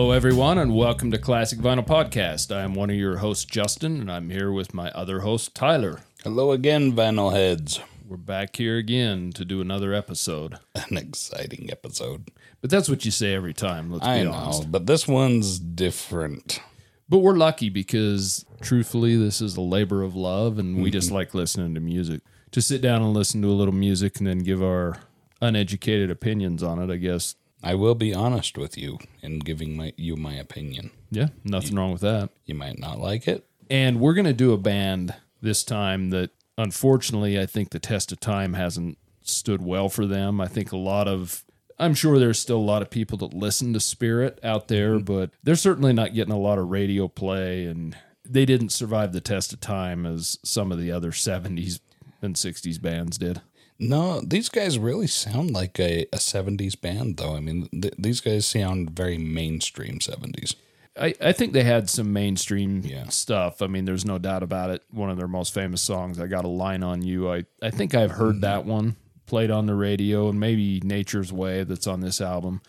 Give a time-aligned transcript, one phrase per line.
[0.00, 2.56] Hello, everyone, and welcome to Classic Vinyl Podcast.
[2.56, 6.00] I am one of your hosts, Justin, and I'm here with my other host, Tyler.
[6.24, 7.80] Hello again, vinyl heads.
[8.08, 10.58] We're back here again to do another episode.
[10.74, 12.30] An exciting episode.
[12.62, 14.72] But that's what you say every time, let's I be know, honest.
[14.72, 16.62] but this one's different.
[17.10, 21.16] But we're lucky because, truthfully, this is a labor of love, and we just mm-hmm.
[21.16, 22.22] like listening to music.
[22.52, 24.96] To sit down and listen to a little music and then give our
[25.42, 27.34] uneducated opinions on it, I guess.
[27.62, 30.90] I will be honest with you in giving my you my opinion.
[31.10, 32.30] Yeah, nothing wrong with that.
[32.44, 33.46] You might not like it.
[33.68, 38.10] And we're going to do a band this time that, unfortunately, I think the test
[38.10, 40.40] of time hasn't stood well for them.
[40.40, 41.44] I think a lot of,
[41.78, 45.04] I'm sure there's still a lot of people that listen to Spirit out there, mm-hmm.
[45.04, 47.64] but they're certainly not getting a lot of radio play.
[47.64, 51.80] And they didn't survive the test of time as some of the other 70s
[52.22, 53.40] and 60s bands did.
[53.80, 57.34] No, these guys really sound like a, a 70s band, though.
[57.34, 60.54] I mean, th- these guys sound very mainstream 70s.
[61.00, 63.08] I, I think they had some mainstream Yeah.
[63.08, 63.62] stuff.
[63.62, 64.82] I mean, there's no doubt about it.
[64.90, 67.32] One of their most famous songs, I Got a Line on You.
[67.32, 68.40] I, I think I've heard mm-hmm.
[68.42, 72.60] that one played on the radio, and maybe Nature's Way that's on this album.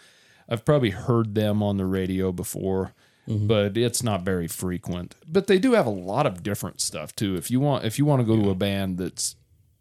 [0.48, 2.94] I've probably heard them on the radio before,
[3.28, 3.48] mm-hmm.
[3.48, 5.16] but it's not very frequent.
[5.28, 7.36] But they do have a lot of different stuff too.
[7.36, 9.36] If you want if you want to go to a band that's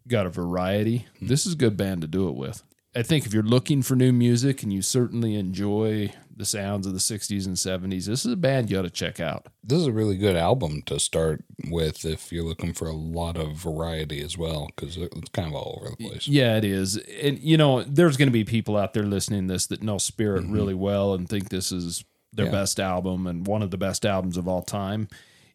[0.07, 2.63] got a variety, this is a good band to do it with.
[2.93, 6.91] I think if you're looking for new music and you certainly enjoy the sounds of
[6.91, 9.47] the 60s and 70s, this is a band you ought to check out.
[9.63, 13.37] This is a really good album to start with if you're looking for a lot
[13.37, 16.27] of variety as well, because it's kind of all over the place.
[16.27, 16.97] Yeah, it is.
[16.97, 19.97] And, you know, there's going to be people out there listening to this that know
[19.97, 22.55] Spirit really well and think this is their Mm-hmm.
[22.55, 22.61] Yeah.
[22.61, 25.07] best album and one of the best albums of all time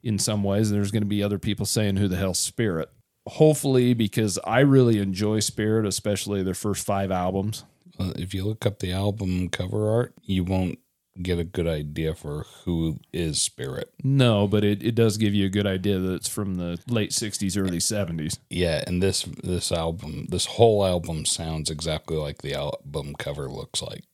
[0.03, 0.71] in some ways.
[0.71, 2.89] And there's going to be other people saying, who the hell's Spirit?
[3.27, 7.65] Hopefully, because I really enjoy Spirit, especially their first five albums.
[7.99, 10.79] Uh, if you look up the album cover art, you won't
[11.23, 13.93] get a good idea for who is Spirit.
[14.05, 17.11] No, but it, it does give you a good idea that it's from the late
[17.11, 18.39] 60s, early 70s.
[18.51, 23.81] Yeah, and this this album, this whole album sounds exactly like the album cover looks
[23.83, 24.05] like.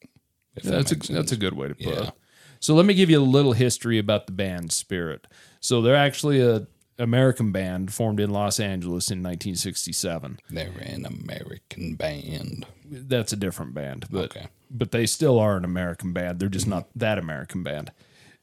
[0.54, 2.02] If that That's a, makes that's a good way to put Yeah.
[2.08, 2.12] it.
[2.60, 5.26] So let me give you a little history about the band Spirit.
[5.58, 6.66] So they're actually a
[7.02, 10.38] American band formed in Los Angeles in 1967.
[10.48, 12.66] They're an American band.
[12.90, 14.46] That's a different band, but Okay.
[14.70, 16.38] but they still are an American band.
[16.38, 16.74] They're just mm-hmm.
[16.74, 17.92] not that American band.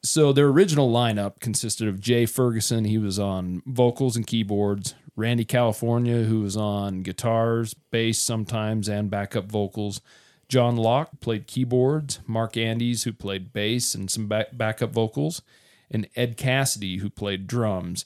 [0.01, 5.43] So their original lineup consisted of Jay Ferguson, he was on vocals and keyboards, Randy
[5.43, 9.99] California, who was on guitars, bass sometimes, and backup vocals.
[10.47, 15.41] John Locke played keyboards, Mark Andes, who played bass and some back- backup vocals,
[15.91, 18.05] and Ed Cassidy, who played drums.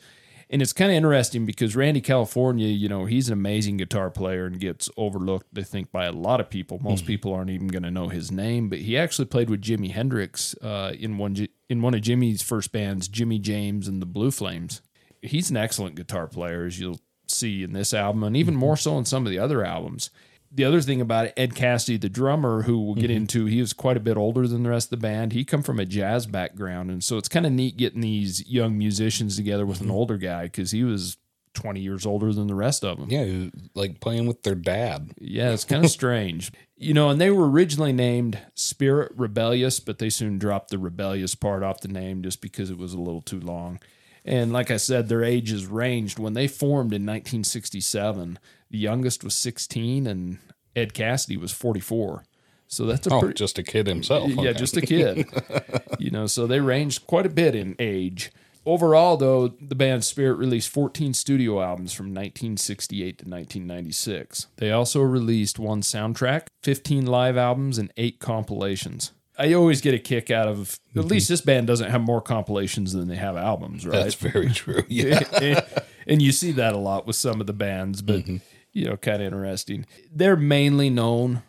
[0.53, 4.45] And it's kind of interesting because Randy California, you know, he's an amazing guitar player
[4.45, 6.77] and gets overlooked, I think, by a lot of people.
[6.77, 9.89] Most people aren't even going to know his name, but he actually played with Jimi
[9.89, 14.29] Hendrix uh, in one in one of Jimi's first bands, Jimmy James and the Blue
[14.29, 14.83] Flames.
[15.23, 18.99] He's an excellent guitar player, as you'll see in this album, and even more so
[18.99, 20.11] in some of the other albums.
[20.55, 23.17] The other thing about it, Ed Cassidy, the drummer, who we'll get mm-hmm.
[23.17, 25.33] into, he was quite a bit older than the rest of the band.
[25.33, 28.77] He come from a jazz background, and so it's kind of neat getting these young
[28.77, 29.95] musicians together with an mm-hmm.
[29.95, 31.17] older guy because he was
[31.53, 33.09] 20 years older than the rest of them.
[33.09, 35.11] Yeah, like playing with their dad.
[35.19, 36.51] Yeah, it's kind of strange.
[36.75, 41.35] You know, and they were originally named Spirit Rebellious, but they soon dropped the rebellious
[41.35, 43.79] part off the name just because it was a little too long.
[44.25, 46.17] And like I said, their ages ranged.
[46.17, 48.39] When they formed in 1967,
[48.73, 50.39] the youngest was 16 and
[50.75, 52.23] Ed Cassidy was 44.
[52.67, 54.29] So that's a Oh, pretty, just a kid himself.
[54.31, 54.53] yeah, okay.
[54.59, 55.27] just a kid.
[55.99, 58.31] you know, so they ranged quite a bit in age.
[58.65, 64.47] Overall, though, the band Spirit released 14 studio albums from 1968 to 1996.
[64.57, 69.11] They also released one soundtrack, 15 live albums, and eight compilations.
[69.37, 72.93] I always get a kick out of at least this band doesn't have more compilations
[72.93, 73.93] than they have albums, right?
[74.03, 74.83] That's very true.
[74.87, 75.19] Yeah.
[75.41, 75.63] and,
[76.07, 78.37] and you see that a lot with some of the bands, but Mm-hmm.
[78.73, 79.85] You know, kind of interesting.
[80.11, 81.43] They're mainly known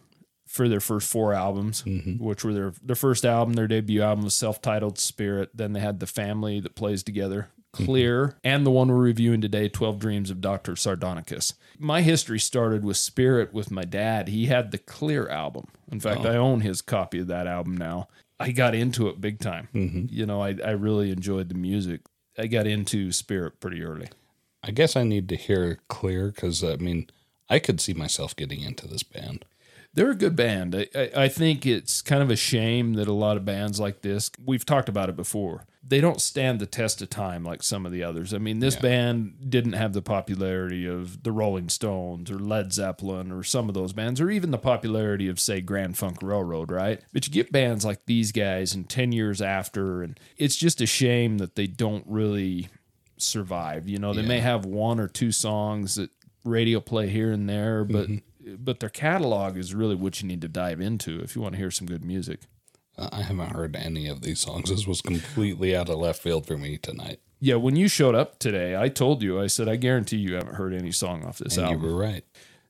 [0.47, 2.23] for their first four albums, Mm-hmm.
[2.25, 5.51] which were their their first album, their debut album was self-titled Spirit.
[5.55, 7.85] Then they had the family that plays together, Mm-hmm.
[7.87, 11.55] Clear, and the one we're reviewing today, Twelve Dreams of Doctor Sardonicus.
[11.77, 14.29] My history started with Spirit with my dad.
[14.29, 15.67] He had the Clear album.
[15.91, 16.31] In fact, Oh.
[16.31, 18.07] I own his copy of that album now.
[18.39, 19.69] I got into it big time.
[19.75, 20.07] Mm-hmm.
[20.09, 22.03] You know, I, I really enjoyed the music.
[22.39, 24.07] I got into Spirit pretty early.
[24.67, 27.09] I guess I need to hear clear because I mean,
[27.49, 29.45] I could see myself getting into this band.
[29.93, 30.75] They're a good band.
[30.75, 34.01] I, I, I think it's kind of a shame that a lot of bands like
[34.03, 37.85] this, we've talked about it before, they don't stand the test of time like some
[37.87, 38.33] of the others.
[38.33, 43.31] I mean, this band didn't have the popularity of the Rolling Stones or Led Zeppelin
[43.31, 47.01] or some of those bands, or even the popularity of, say, Grand Funk Railroad, right?
[47.13, 50.87] But you get bands like these guys and 10 years after, and it's just a
[50.87, 52.69] shame that they don't really
[53.25, 53.89] survive.
[53.89, 56.11] You know, they may have one or two songs that
[56.45, 58.55] radio play here and there, but mm-hmm.
[58.59, 61.59] but their catalog is really what you need to dive into if you want to
[61.59, 62.41] hear some good music.
[62.97, 64.71] I haven't heard any of these songs.
[64.71, 67.19] This was completely out of left field for me tonight.
[67.41, 70.55] Yeah, when you showed up today, I told you, I said, I guarantee you haven't
[70.55, 71.83] heard any song off this And album.
[71.83, 72.25] you were right.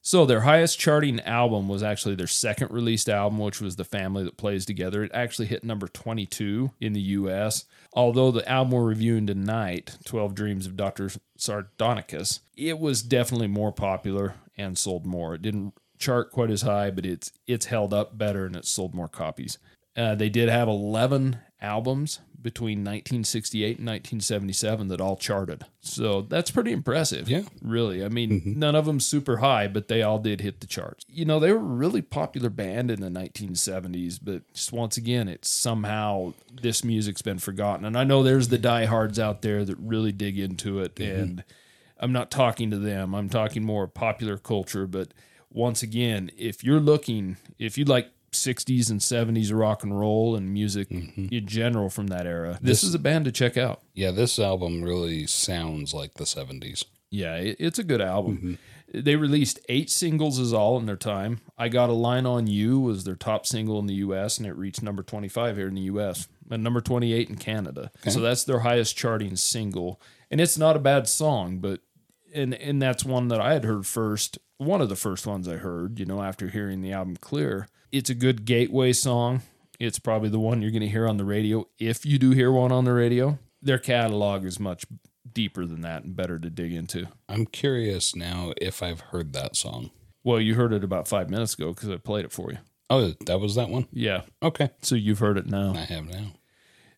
[0.07, 4.23] So their highest charting album was actually their second released album, which was The Family
[4.23, 5.03] That Plays Together.
[5.03, 7.65] It actually hit number 22 in the US.
[7.95, 11.09] Although the album we're reviewing tonight, 12 Dreams of Dr.
[11.39, 15.37] Sardonicus, it was definitely more popular and sold more.
[15.37, 18.95] It didn't chart quite as high, but it's it's held up better and it sold
[18.95, 19.57] more copies.
[19.97, 25.65] Uh, they did have 11 albums between 1968 and 1977 that all charted.
[25.81, 27.27] So that's pretty impressive.
[27.27, 27.45] Yeah.
[27.63, 28.05] Really.
[28.05, 28.59] I mean, mm-hmm.
[28.59, 31.07] none of them super high, but they all did hit the charts.
[31.09, 35.27] You know, they were a really popular band in the 1970s, but just once again,
[35.27, 37.87] it's somehow this music's been forgotten.
[37.87, 40.97] And I know there's the diehards out there that really dig into it.
[40.97, 41.21] Mm-hmm.
[41.21, 41.45] And
[41.99, 44.87] I'm not talking to them, I'm talking more popular culture.
[44.87, 45.15] But
[45.51, 50.53] once again, if you're looking, if you'd like 60s and 70s rock and roll and
[50.53, 51.27] music mm-hmm.
[51.31, 53.83] in general from that era, this, is a band to check out.
[53.95, 56.85] Yeah, this album really sounds like the 70s.
[57.11, 58.37] Yeah, it, it's a good album.
[58.37, 59.01] Mm-hmm.
[59.03, 61.41] They released eight singles is all in their time.
[61.59, 64.57] I Got a Line on You was their top single in the US and it
[64.57, 67.91] reached number 25 here in the US and number 28 in Canada.
[68.09, 70.01] So that's their highest charting single.
[70.31, 71.81] And it's not a bad song, but
[72.35, 75.57] and and that's one that I had heard first, one of the first ones I
[75.57, 77.69] heard, you know, after hearing the album Clear.
[77.95, 79.43] It's a good gateway song.
[79.79, 82.51] It's probably the one you're going to hear on the radio if you do hear
[82.51, 83.39] one on the radio.
[83.63, 84.85] Their catalog is much
[85.33, 87.07] deeper than that and better to dig into.
[87.29, 89.93] I'm curious now if I've heard that song.
[90.25, 92.59] Well, you heard it about five minutes ago because I played it for you.
[92.91, 93.87] Oh, that was that one?
[93.93, 94.23] Yeah.
[94.43, 94.71] Okay.
[94.83, 95.75] So you've heard it now.
[95.75, 96.33] I have now.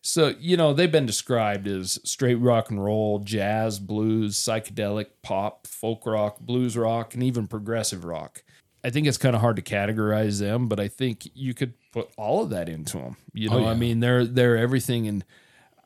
[0.01, 5.67] So, you know, they've been described as straight rock and roll, jazz, blues, psychedelic, pop,
[5.67, 8.41] folk rock, blues rock, and even progressive rock.
[8.83, 12.09] I think it's kind of hard to categorize them, but I think you could put
[12.17, 13.17] all of that into them.
[13.33, 13.77] You oh, know, I yeah.
[13.77, 15.25] mean, they're they're everything and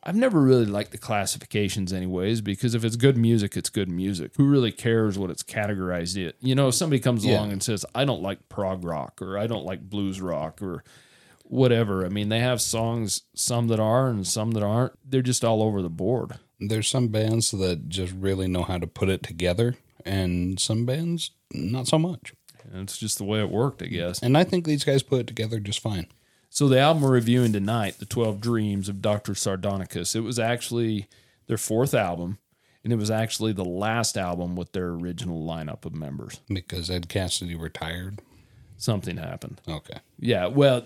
[0.04, 4.32] I've never really liked the classifications anyways because if it's good music, it's good music.
[4.36, 6.36] Who really cares what it's categorized it?
[6.40, 7.36] You know, if somebody comes Yeah.
[7.38, 10.82] along and says, "I don't like prog rock" or "I don't like blues rock" or
[11.44, 12.04] whatever.
[12.04, 14.92] I mean, they have songs, some that are and some that aren't.
[15.08, 16.32] They're just all over the board.
[16.58, 21.30] There's some bands that just really know how to put it together, and some bands
[21.52, 22.32] not so much.
[22.74, 24.22] It's just the way it worked, I guess.
[24.22, 26.06] And I think these guys put it together just fine.
[26.50, 29.32] So the album we're reviewing tonight, The 12 Dreams of Dr.
[29.32, 31.08] Sardonicus, it was actually
[31.46, 32.38] their fourth album,
[32.84, 36.40] and it was actually the last album with their original lineup of members.
[36.48, 38.20] Because Ed Cassidy retired.
[38.76, 39.60] Something happened.
[39.66, 40.00] Okay.
[40.18, 40.84] Yeah, well,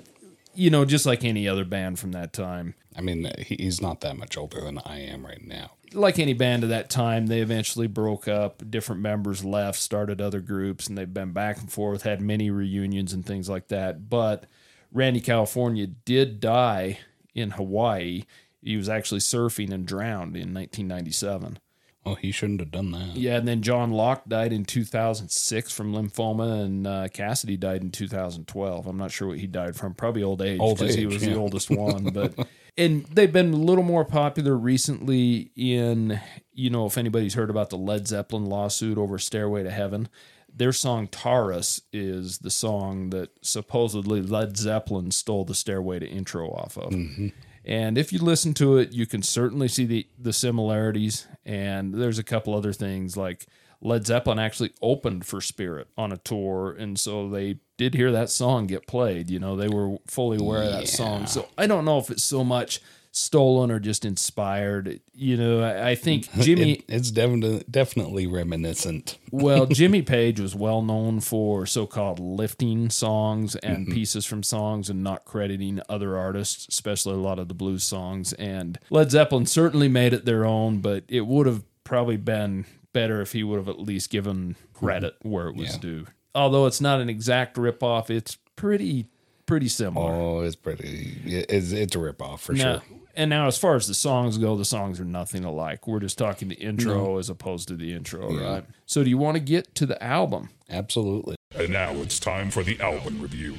[0.55, 4.17] you know, just like any other band from that time, I mean, he's not that
[4.17, 5.73] much older than I am right now.
[5.93, 8.63] like any band of that time, they eventually broke up.
[8.71, 13.13] Different members left, started other groups, and they've been back and forth, had many reunions
[13.13, 14.09] and things like that.
[14.09, 14.45] But
[14.93, 16.99] Randy California did die
[17.35, 18.25] in Hawaii.
[18.63, 21.59] He was actually surfing and drowned in 1997.
[22.05, 23.17] Oh, he shouldn't have done that.
[23.17, 27.91] Yeah, and then John Locke died in 2006 from lymphoma, and uh, Cassidy died in
[27.91, 28.87] 2012.
[28.87, 29.93] I'm not sure what he died from.
[29.93, 32.05] Probably old age because he was the oldest one.
[32.11, 32.35] But
[32.79, 35.51] and they've been a little more popular recently.
[35.57, 36.21] In
[36.53, 40.09] you know, if anybody's heard about the Led Zeppelin lawsuit over "Stairway to Heaven,"
[40.53, 46.51] their song "Taurus" is the song that supposedly Led Zeppelin stole the "Stairway to" intro
[46.51, 46.93] off of.
[46.93, 47.29] Mm-hmm.
[47.67, 51.27] And if you listen to it, you can certainly see the, the similarities.
[51.45, 53.47] And there's a couple other things like
[53.81, 56.73] Led Zeppelin actually opened for Spirit on a tour.
[56.73, 59.31] And so they did hear that song get played.
[59.31, 61.27] You know, they were fully aware of that song.
[61.27, 62.81] So I don't know if it's so much
[63.17, 65.01] stolen or just inspired.
[65.15, 66.73] You know, I, I think Jimmy.
[66.73, 69.19] It- it's definitely definitely reminiscent.
[69.31, 73.95] Well, Jimmy Page was well known for so-called lifting songs and mm-hmm.
[73.95, 78.33] pieces from songs and not crediting other artists, especially a lot of the blues songs.
[78.35, 82.67] And Led Zeppelin certainly made it their own, but it would have probably been
[82.97, 85.29] better if he would have at least given credit mm-hmm.
[85.29, 85.81] where it was Yeah.
[85.81, 86.07] due.
[86.35, 89.07] Although it's not an exact ripoff, it's pretty
[89.45, 90.13] pretty similar.
[90.13, 91.19] Oh, it's pretty.
[91.27, 92.83] It's it's a ripoff for Now, sure.
[93.15, 95.87] and now, as far as the songs go, the songs are nothing alike.
[95.87, 98.65] We're just talking the intro as opposed to the intro, right?
[98.87, 100.49] So, do you want to get to the album?
[100.71, 101.37] Absolutely.
[101.55, 103.55] And now it's time for the album review.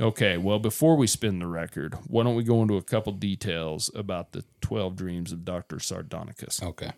[0.00, 3.90] Okay, well, before we spin the record, why don't we go into a couple details
[3.94, 5.76] about the 12 Dreams of Dr.
[5.76, 6.62] Sardonicus?
[6.62, 6.92] Okay.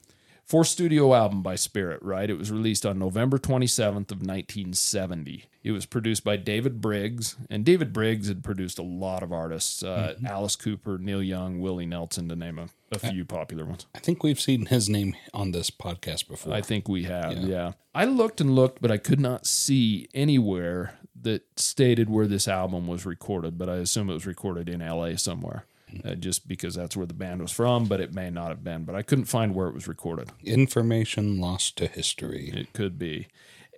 [0.47, 2.29] Fourth studio album by Spirit, right?
[2.29, 5.47] It was released on November 27th of 1970.
[5.63, 9.83] It was produced by David Briggs, and David Briggs had produced a lot of artists,
[9.83, 13.87] uh, Alice Cooper, Neil Young, Willie Nelson, to name a, a few popular ones.
[13.95, 16.53] I think we've seen his name on this podcast before.
[16.53, 17.73] I think we have, yeah.
[17.95, 22.87] I looked and looked, but I could not see anywhere that stated where this album
[22.87, 25.65] was recorded, but I assume it was recorded in LA somewhere.
[26.05, 28.85] Uh, just because that's where the band was from, but it may not have been.
[28.85, 30.31] But I couldn't find where it was recorded.
[30.43, 32.51] Information lost to history.
[32.55, 33.29] It could be.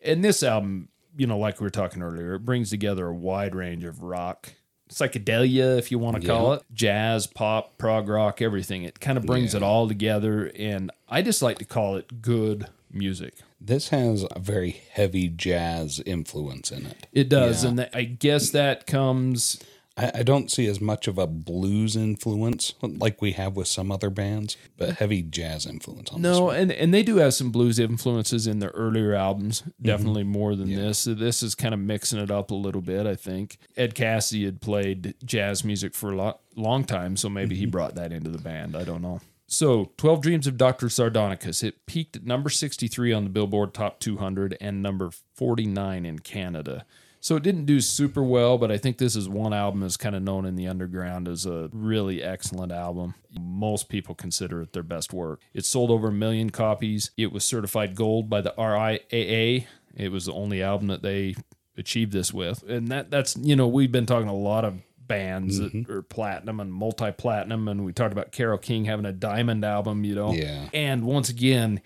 [0.02, 3.54] And this album, you know, like we were talking earlier, it brings together a wide
[3.54, 4.52] range of rock,
[4.88, 8.85] psychedelia, if you want to call it, jazz, pop, prog rock, everything.
[8.85, 10.52] It kind of brings it all together.
[10.56, 13.35] And I just like to call it good music.
[13.61, 17.06] This has a very heavy jazz influence in it.
[17.12, 17.64] It does.
[17.64, 17.70] Yeah.
[17.70, 19.58] And I guess that comes.
[19.96, 23.90] I, I don't see as much of a blues influence like we have with some
[23.90, 27.50] other bands, but heavy jazz influence on this No, and, and they do have some
[27.50, 29.86] blues influences in their earlier albums, mm-hmm.
[29.86, 30.98] definitely more than this.
[30.98, 33.58] So this is kind of mixing it up a little bit, I think.
[33.76, 37.70] Ed Cassidy had played jazz music for a lot, long time, so maybe he mm-hmm.
[37.70, 38.76] brought that into the band.
[38.76, 39.20] I don't know.
[39.48, 40.88] So, 12 Dreams of Dr.
[40.88, 41.62] Sardonicus.
[41.62, 46.84] It peaked at number 63 on the Billboard Top 200 and number 49 in Canada.
[47.26, 50.14] So it didn't do super well, but I think this is one album that's kind
[50.14, 53.16] of known in the underground as a really excellent album.
[53.37, 55.40] Most people consider it their best work.
[55.52, 57.11] It sold over a million copies.
[57.16, 59.66] It was certified gold by the RIAA.
[59.97, 61.35] It was the only album that they
[61.76, 62.62] achieved this with.
[62.62, 64.76] And that that's, you know, we've been talking a lot of
[65.09, 65.90] bands that mm-hmm.
[65.90, 70.14] are platinum and multi-platinum and we talked about Carole King having a diamond album, you
[70.14, 70.30] know.
[70.30, 70.68] Yeah.
[70.73, 71.80] And once again,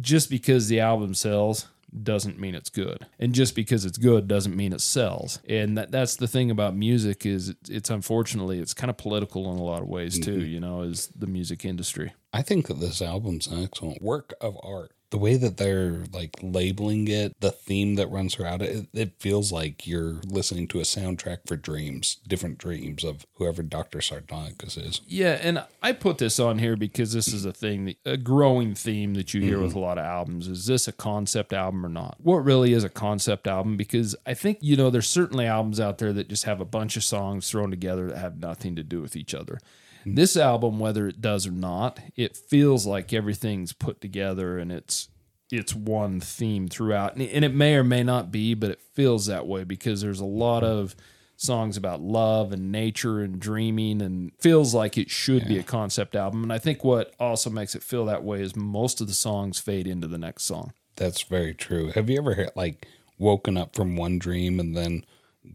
[0.00, 1.68] just because the album sells
[2.02, 3.06] doesn't mean it's good.
[3.18, 5.40] And just because it's good doesn't mean it sells.
[5.48, 9.52] And that, that's the thing about music is it's, it's unfortunately it's kind of political
[9.52, 10.46] in a lot of ways too mm-hmm.
[10.46, 12.12] you know is the music industry.
[12.32, 14.92] I think that this album's an excellent work of art.
[15.10, 19.50] The way that they're like labeling it, the theme that runs throughout it, it, feels
[19.50, 23.98] like you're listening to a soundtrack for dreams, different dreams of whoever Dr.
[23.98, 25.00] Sardonicus is.
[25.06, 28.74] yeah and i put this on here because this is a thing that, a growing
[28.74, 29.78] theme that you hear with mm-hmm.
[29.78, 32.88] a lot of albums is this a concept album or not what really is a
[32.88, 36.60] concept album because i think you know there's certainly albums out there that just have
[36.60, 39.58] a bunch of songs thrown together that have nothing to do with each other
[40.00, 40.14] Mm-hmm.
[40.14, 45.08] This album, whether it does or not, it feels like everything's put together and it's
[45.50, 47.16] it's one theme throughout.
[47.16, 50.24] And it may or may not be, but it feels that way because there's a
[50.24, 50.94] lot of
[51.36, 56.14] songs about love and nature and dreaming and feels like it should be a concept
[56.14, 56.42] album.
[56.42, 59.58] And I think what also makes it feel that way is most of the songs
[59.58, 60.72] fade into the next song.
[60.96, 61.92] That's very true.
[61.92, 62.86] Have you ever like
[63.18, 65.04] woken up from one dream and then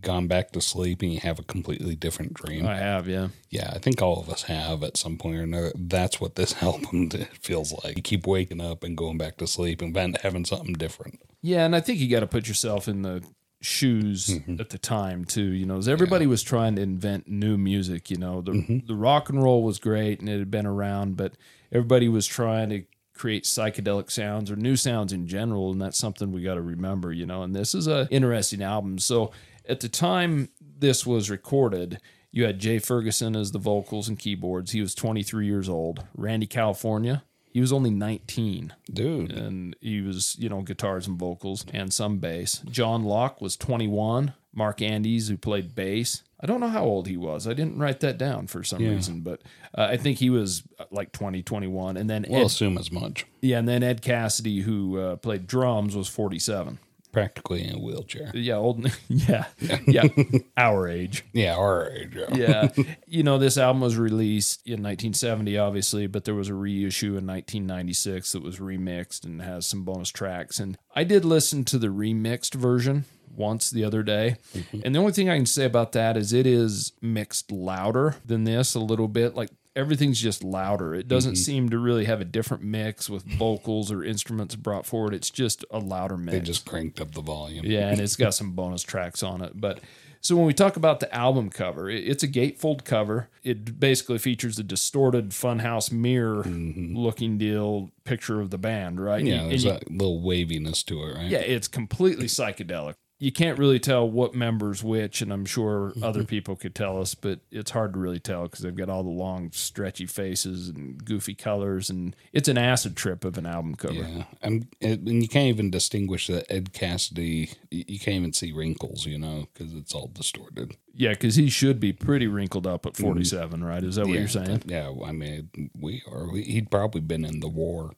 [0.02, 2.66] gone back to sleep and you have a completely different dream?
[2.66, 3.30] I have, yeah.
[3.50, 5.72] Yeah, I think all of us have at some point or another.
[5.76, 7.10] That's what this album
[7.42, 7.98] feels like.
[7.98, 11.22] You keep waking up and going back to sleep and then having something different.
[11.42, 13.24] Yeah, and I think you got to put yourself in the
[13.62, 14.60] shoes Mm-hmm.
[14.62, 15.44] at the time too.
[15.46, 18.10] You know, everybody was trying to invent new music.
[18.12, 18.86] You know, the Mm-hmm.
[18.88, 21.34] the rock and roll was great and it had been around, but
[21.72, 22.84] everybody was trying to
[23.16, 27.12] create psychedelic sounds or new sounds in general, and that's something we got to remember.
[27.12, 29.00] You know, and this is a interesting album.
[29.00, 29.32] So
[29.68, 32.00] at the time this was recorded.
[32.32, 34.74] You had Jay Ferguson as the vocals and keyboards.
[34.74, 36.04] He was 23 years old.
[36.14, 41.66] Randy California, he was only 19 Dude, and he was, you know, guitars and vocals
[41.74, 42.62] and some bass.
[42.70, 44.34] John Locke was 21.
[44.54, 46.24] Mark Andes, who played bass.
[46.46, 47.48] I don't know how old he was.
[47.48, 49.42] I didn't write that down for some reason, but
[49.76, 51.98] uh, I think he was uh, like 20, 21.
[51.98, 53.26] And then we'll Ed, assume as much.
[53.42, 56.78] yeah, and then Ed Cassidy, who uh, played drums, was 47.
[57.12, 58.30] Practically in a wheelchair.
[58.36, 58.92] Yeah, old.
[59.08, 59.46] Yeah,
[59.88, 60.04] yeah,
[60.58, 61.26] our age.
[61.34, 62.16] Yeah, our age.
[62.36, 62.68] Yeah.
[62.76, 62.84] yeah.
[63.08, 67.26] You know, this album was released in 1970, obviously, but there was a reissue in
[67.26, 70.60] 1996 that was remixed and has some bonus tracks.
[70.60, 73.06] And I did listen to the remixed version
[73.38, 74.38] once the other day.
[74.54, 74.82] Mm-hmm.
[74.84, 78.44] And the only thing I can say about that is it is mixed louder than
[78.44, 79.36] this a little bit.
[79.36, 80.96] Like everything's just louder.
[80.96, 81.44] It doesn't mm-hmm.
[81.44, 85.14] seem to really have a different mix with vocals or instruments brought forward.
[85.14, 86.38] It's just a louder mix.
[86.38, 87.66] They just cranked up the volume.
[87.66, 89.60] Yeah, and it's got some bonus tracks on it.
[89.60, 89.82] But
[90.26, 93.30] so when we talk about the album cover, it's a gatefold cover.
[93.44, 96.98] It basically features a distorted funhouse mirror mm-hmm.
[96.98, 99.24] looking deal picture of the band, right?
[99.24, 101.28] Yeah, And there's you- that little waviness to it, right?
[101.28, 102.96] yeah, it's completely psychedelic.
[103.26, 107.16] You can't really tell what member's which, and I'm sure other people could tell us,
[107.16, 111.04] but it's hard to really tell because they've got all the long, stretchy faces and
[111.04, 113.96] goofy colors, and it's an acid trip of an album cover.
[113.96, 117.50] Yeah, and, and you can't even distinguish that Ed Cassidy.
[117.72, 120.78] You can't even see wrinkles, you know, because it's all distorted.
[120.94, 123.02] Yeah, because he should be pretty wrinkled up at mm.
[123.02, 123.84] 47, right?
[123.84, 124.64] Is that what yeah, you're saying?
[124.68, 126.32] Yeah, I mean, we are.
[126.32, 127.94] We, he'd probably been in the war,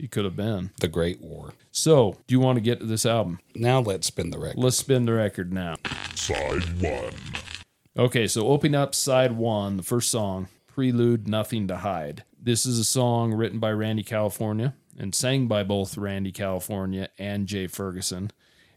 [0.00, 0.70] He could have been.
[0.80, 1.52] the Great War.
[1.70, 3.38] So, do you want to get to this album?
[3.54, 4.58] Now let's spin the record.
[4.58, 5.76] Let's spin the record now.
[6.14, 7.12] Side 1.
[7.98, 12.24] Okay, so opening up side one, the first song, Prelude Nothing to Hide.
[12.40, 17.46] This is a song written by Randy California and sang by both Randy California and
[17.46, 18.30] Jay Ferguson.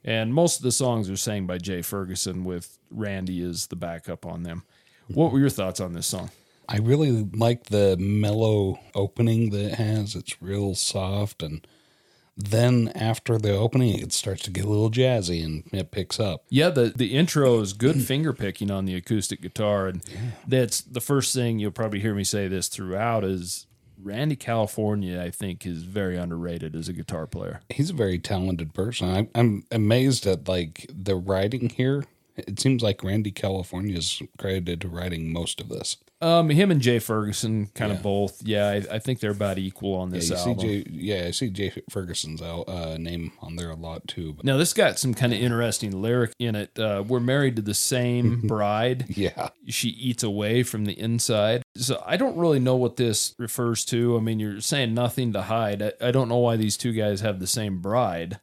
[0.03, 4.25] And most of the songs are sang by Jay Ferguson with Randy as the backup
[4.25, 4.63] on them.
[5.07, 6.31] What were your thoughts on this song?
[6.67, 10.15] I really like the mellow opening that it has.
[10.15, 11.65] It's real soft, and
[12.35, 16.43] then after the opening, it starts to get a little jazzy and it picks up.
[16.49, 19.87] Yeah, the, the intro is good finger picking on the acoustic guitar.
[19.87, 20.03] And
[20.47, 23.67] that's the first thing you'll probably hear me say this throughout is
[24.01, 27.61] Randy California, I think, is very underrated as a guitar player.
[27.69, 29.09] He's a very talented person.
[29.09, 32.05] I, I'm amazed at like the writing here.
[32.35, 35.97] It seems like Randy California is credited to writing most of this.
[36.23, 38.41] Um, him and Jay Ferguson, kind of both.
[38.43, 40.59] Yeah, I, I think they're about equal on this see album.
[40.59, 44.33] Jay, yeah, I see Jay Ferguson's uh, name on there a lot too.
[44.33, 46.79] But now this got some kind of interesting lyric in it.
[46.79, 49.05] Uh, we're married to the same bride.
[49.09, 51.63] yeah, She eats away from the inside.
[51.75, 54.15] So I don't really know what this refers to.
[54.15, 55.81] I mean, you're saying nothing to hide.
[55.81, 58.39] I, I don't know why these two guys have the same bride.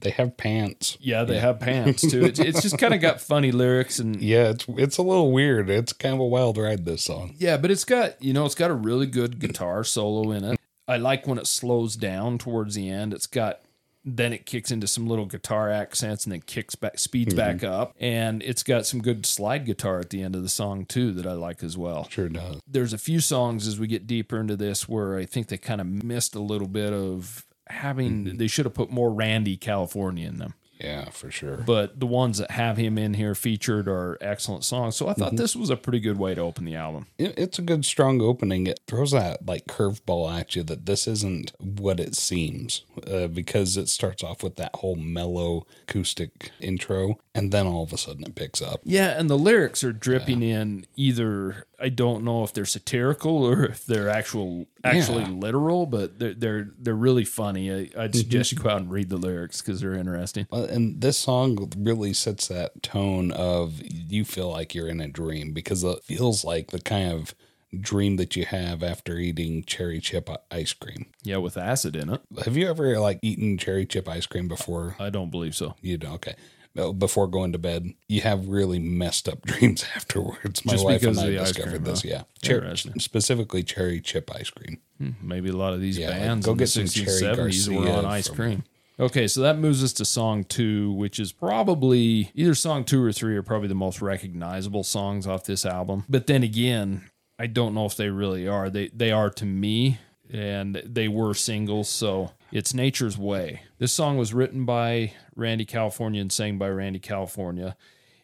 [0.00, 0.96] They have pants.
[1.00, 2.24] Yeah, they have pants too.
[2.24, 5.68] It's, it's just kind of got funny lyrics and Yeah, it's it's a little weird.
[5.68, 6.84] It's kind of a wild ride.
[6.84, 7.34] This song.
[7.38, 10.60] Yeah, but it's got you know it's got a really good guitar solo in it.
[10.86, 13.12] I like when it slows down towards the end.
[13.12, 13.60] It's got
[14.04, 17.58] then it kicks into some little guitar accents and then kicks back speeds mm-hmm.
[17.58, 20.86] back up and it's got some good slide guitar at the end of the song
[20.86, 22.08] too that I like as well.
[22.08, 22.60] Sure does.
[22.66, 25.80] There's a few songs as we get deeper into this where I think they kind
[25.80, 30.38] of missed a little bit of having they should have put more Randy California in
[30.38, 31.56] them Yeah, for sure.
[31.58, 34.96] but the ones that have him in here featured are excellent songs.
[34.96, 37.06] So I thought this was a pretty good way to open the album.
[37.18, 38.66] It, it's a good strong opening.
[38.66, 43.76] It throws that like curveball at you that this isn't what it seems uh, because
[43.76, 48.24] it starts off with that whole mellow acoustic intro, and then all of a sudden
[48.24, 48.80] it picks up.
[48.84, 53.64] Yeah, and the lyrics are dripping in either I don't know if they're satirical or
[53.64, 55.30] if they're actual actually Yeah.
[55.30, 57.72] literal, but they're they're they're really funny.
[57.72, 60.46] I, I'd suggest you go out and read the lyrics because they're interesting.
[60.52, 65.08] Uh, And this song really sets that tone of you feel like you're in a
[65.08, 67.34] dream because it feels like the kind of
[67.78, 71.06] dream that you have after eating cherry chip ice cream.
[71.22, 72.22] Yeah, with acid in it.
[72.44, 74.96] Have you ever like eaten cherry chip ice cream before?
[74.98, 75.74] I don't believe so.
[75.82, 76.14] You don't.
[76.14, 76.34] okay.
[76.78, 80.64] No, Before going to bed, you have really messed up dreams afterwards.
[80.64, 82.02] My Just wife and I discovered cream, this.
[82.02, 82.08] huh?
[82.08, 84.78] Yeah, Cher- specifically cherry chip ice cream.
[84.98, 87.20] Hmm, maybe a lot of these Yeah, like, bands go in get the some 60s,
[87.20, 88.64] Cherry 70s were on ice from- cream.
[89.00, 93.12] Okay, so that moves us to song two, which is probably either song two or
[93.12, 96.04] three are probably the most recognizable songs off this album.
[96.08, 98.68] But then again, I don't know if they really are.
[98.70, 99.98] They they are to me,
[100.32, 103.62] and they were singles, so it's Nature's Way.
[103.78, 107.76] This song was written by Randy California and sang by Randy California.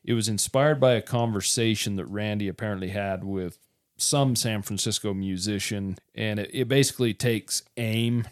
[0.03, 3.59] It was inspired by a conversation that Randy apparently had with
[3.97, 8.27] some San Francisco musician, and it, it basically takes aim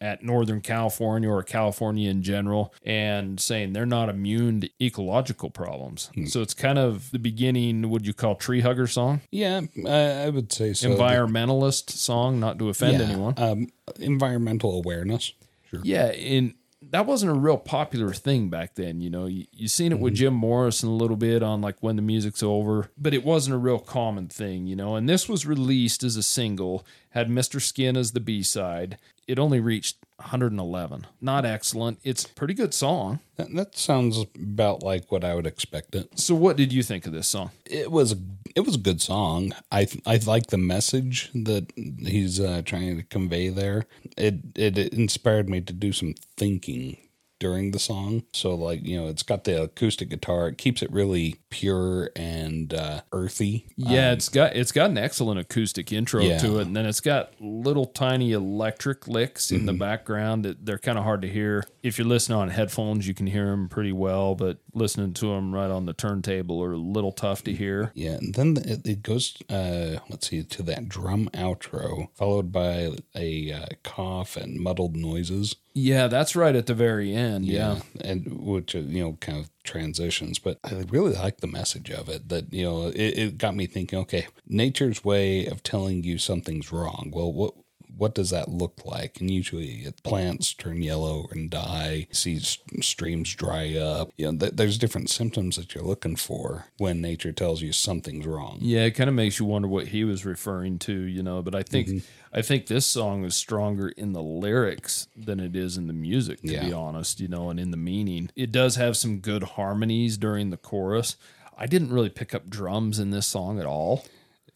[0.00, 6.10] at Northern California or California in general and saying they're not immune to ecological problems.
[6.26, 9.20] So it's kind of the beginning, would you call tree hugger song?
[9.30, 9.90] Yeah, I,
[10.24, 10.88] I would say so.
[10.90, 13.34] Environmentalist song, not to offend Yeah, anyone.
[13.36, 15.32] Um, environmental awareness.
[15.70, 15.80] Sure.
[15.82, 19.00] Yeah, and that wasn't a real popular thing back then.
[19.00, 20.18] You know, you, you seen it with mm-hmm.
[20.18, 23.58] Jim Morrison a little bit on like when the music's over, but it wasn't a
[23.58, 24.66] real common thing.
[24.66, 27.60] You know, and this was released as a single, had Mr.
[27.60, 28.98] Skin as the B side.
[29.26, 31.06] It only reached 111.
[31.20, 32.00] Not excellent.
[32.02, 33.20] It's a pretty good song.
[33.36, 36.18] That, that sounds about like what I would expect it.
[36.18, 37.52] So, what did you think of this song?
[37.64, 38.16] It was
[38.54, 39.52] it was a good song.
[39.70, 43.86] I I like the message that he's uh, trying to convey there.
[44.16, 46.98] It it inspired me to do some thinking
[47.40, 48.22] during the song.
[48.32, 50.48] So like you know, it's got the acoustic guitar.
[50.48, 53.66] It keeps it really pure and uh, earthy.
[53.76, 56.38] Yeah, it's got it's got an excellent acoustic intro Yeah.
[56.38, 60.44] to it, and then it's got little tiny electric licks in the background.
[60.44, 63.06] that They're kind of hard to hear if you're listening on headphones.
[63.06, 66.72] You can hear them pretty well, but listening to them right on the turntable are
[66.72, 67.90] a little tough to hear.
[67.94, 72.92] Yeah, and then it, it goes, uh, let's see, to that drum outro, followed by
[73.14, 75.56] a uh, cough and muddled noises.
[75.74, 77.44] Yeah, that's right at the very end.
[77.44, 77.80] Yeah.
[78.00, 80.38] and which uh, you know kind of transitions.
[80.38, 82.28] But I really like the message of it.
[82.28, 83.98] That you know, it, it got me thinking.
[84.00, 87.12] Okay, nature's way of telling you something's wrong.
[87.14, 87.54] Well, what
[87.98, 89.20] what does that look like?
[89.20, 92.06] And usually, plants turn yellow and die.
[92.12, 94.10] See streams dry up.
[94.16, 98.26] You know, th- there's different symptoms that you're looking for when nature tells you something's
[98.26, 98.58] wrong.
[98.60, 101.42] Yeah, it kind of makes you wonder what he was referring to, you know.
[101.42, 101.98] But I think Mm-hmm.
[102.30, 106.42] I think this song is stronger in the lyrics than it is in the music,
[106.42, 108.30] to be honest, you know, and in the meaning.
[108.36, 111.16] It does have some good harmonies during the chorus.
[111.56, 114.04] I didn't really pick up drums in this song at all.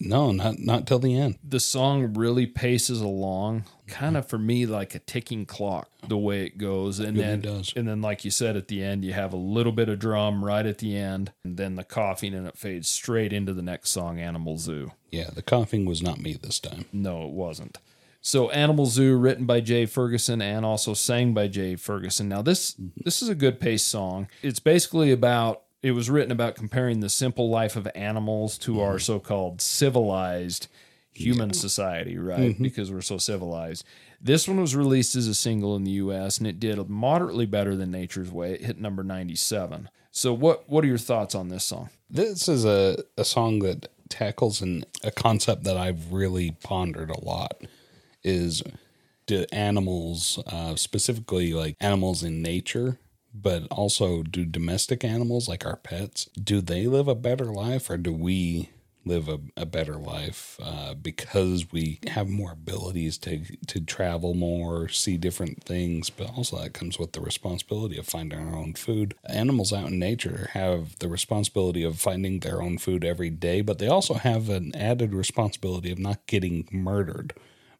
[0.00, 1.38] No, not not till the end.
[1.42, 6.44] The song really paces along, kind of for me like a ticking clock, the way
[6.44, 6.98] it goes.
[6.98, 7.72] And really then does.
[7.76, 10.44] and then like you said at the end, you have a little bit of drum
[10.44, 13.90] right at the end, and then the coughing and it fades straight into the next
[13.90, 14.92] song, Animal Zoo.
[15.10, 16.86] Yeah, the coughing was not me this time.
[16.92, 17.78] No, it wasn't.
[18.24, 22.28] So Animal Zoo, written by Jay Ferguson and also sang by Jay Ferguson.
[22.28, 24.28] Now this this is a good pace song.
[24.42, 28.98] It's basically about it was written about comparing the simple life of animals to our
[28.98, 30.68] so-called civilized
[31.12, 32.60] human society, right?
[32.62, 33.84] Because we're so civilized.
[34.20, 37.74] This one was released as a single in the US and it did moderately better
[37.74, 38.54] than Nature's Way.
[38.54, 39.90] It hit number 97.
[40.12, 41.90] So what what are your thoughts on this song?
[42.08, 47.24] This is a, a song that tackles an, a concept that I've really pondered a
[47.24, 47.62] lot
[48.22, 48.62] is
[49.26, 52.98] do animals, uh, specifically like animals in nature,
[53.34, 57.96] but also do domestic animals like our pets, do they live a better life or
[57.96, 58.70] do we
[59.04, 64.88] live a, a better life uh, because we have more abilities to to travel more,
[64.88, 69.14] see different things, but also that comes with the responsibility of finding our own food.
[69.26, 73.78] Animals out in nature have the responsibility of finding their own food every day, but
[73.78, 77.34] they also have an added responsibility of not getting murdered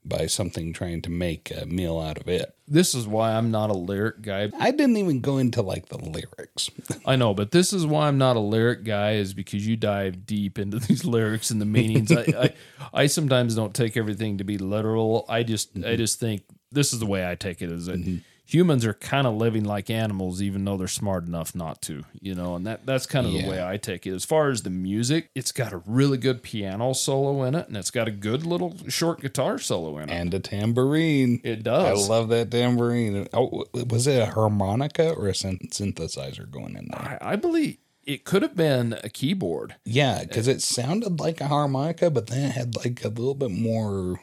[0.05, 2.55] by something trying to make a meal out of it.
[2.67, 4.51] This is why I'm not a lyric guy.
[4.59, 6.71] I didn't even go into like the lyrics.
[7.07, 10.27] I know, but this is why I'm not a lyric guy, is because you dive
[10.27, 12.11] deep into these lyrics and the meanings.
[12.11, 12.55] I, I,
[13.03, 15.25] I sometimes don't take everything to be literal.
[15.29, 18.19] I just, I just think this is the way I take it: is that mm-hmm.
[18.53, 22.35] Humans are kind of living like animals, even though they're smart enough not to, you
[22.35, 22.55] know.
[22.55, 24.13] And that that's kind of the way I take it.
[24.15, 27.77] As far as the music, it's got a really good piano solo in it, and
[27.77, 30.13] it's got a good little short guitar solo in it.
[30.13, 31.41] and a tambourine.
[31.45, 33.29] it does I love that tambourine.
[33.33, 37.19] Oh, was it a harmonica or a synthesizer going in there?
[37.21, 39.77] I, I believe it could have been a keyboard.
[39.85, 43.51] Yeah, because it sounded like a harmonica, but then it had like a little bit
[43.51, 44.21] more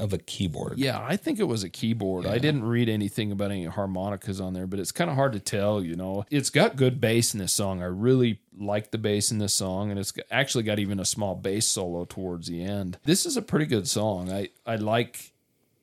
[0.00, 0.78] of a keyboard.
[0.78, 2.26] Yeah, I think it was a keyboard.
[2.26, 5.40] I didn't read anything about any harmonicas on there, but it's kind of hard to
[5.40, 6.24] tell, you know.
[6.30, 7.82] It's got good bass in this song.
[7.82, 11.34] I really like the bass in this song, and it's actually got even a small
[11.34, 12.98] bass solo towards the end.
[13.04, 14.32] This is a pretty good song.
[14.32, 15.32] I I like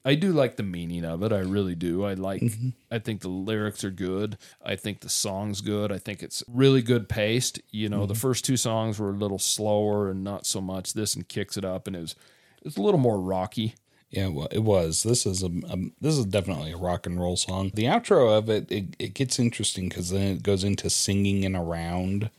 [0.08, 1.34] I do like the meaning of it.
[1.34, 2.06] I really do.
[2.06, 2.69] I like mm-hmm.
[2.89, 4.38] I think the lyrics are good.
[4.63, 5.91] I think the song's good.
[5.91, 7.60] I think it's really good paced.
[7.71, 8.21] You know, the mm-hmm.
[8.21, 10.93] first two songs were a little slower and not so much.
[10.93, 12.15] This and kicks it up and it was
[12.62, 13.75] it's a little more rocky.
[14.10, 15.04] Yeah, well, it was.
[15.04, 17.72] This is a, a this is definitely a rock and roll song.
[17.74, 21.56] The outro of it it, it gets interesting because then it goes into singing and
[21.56, 22.30] around,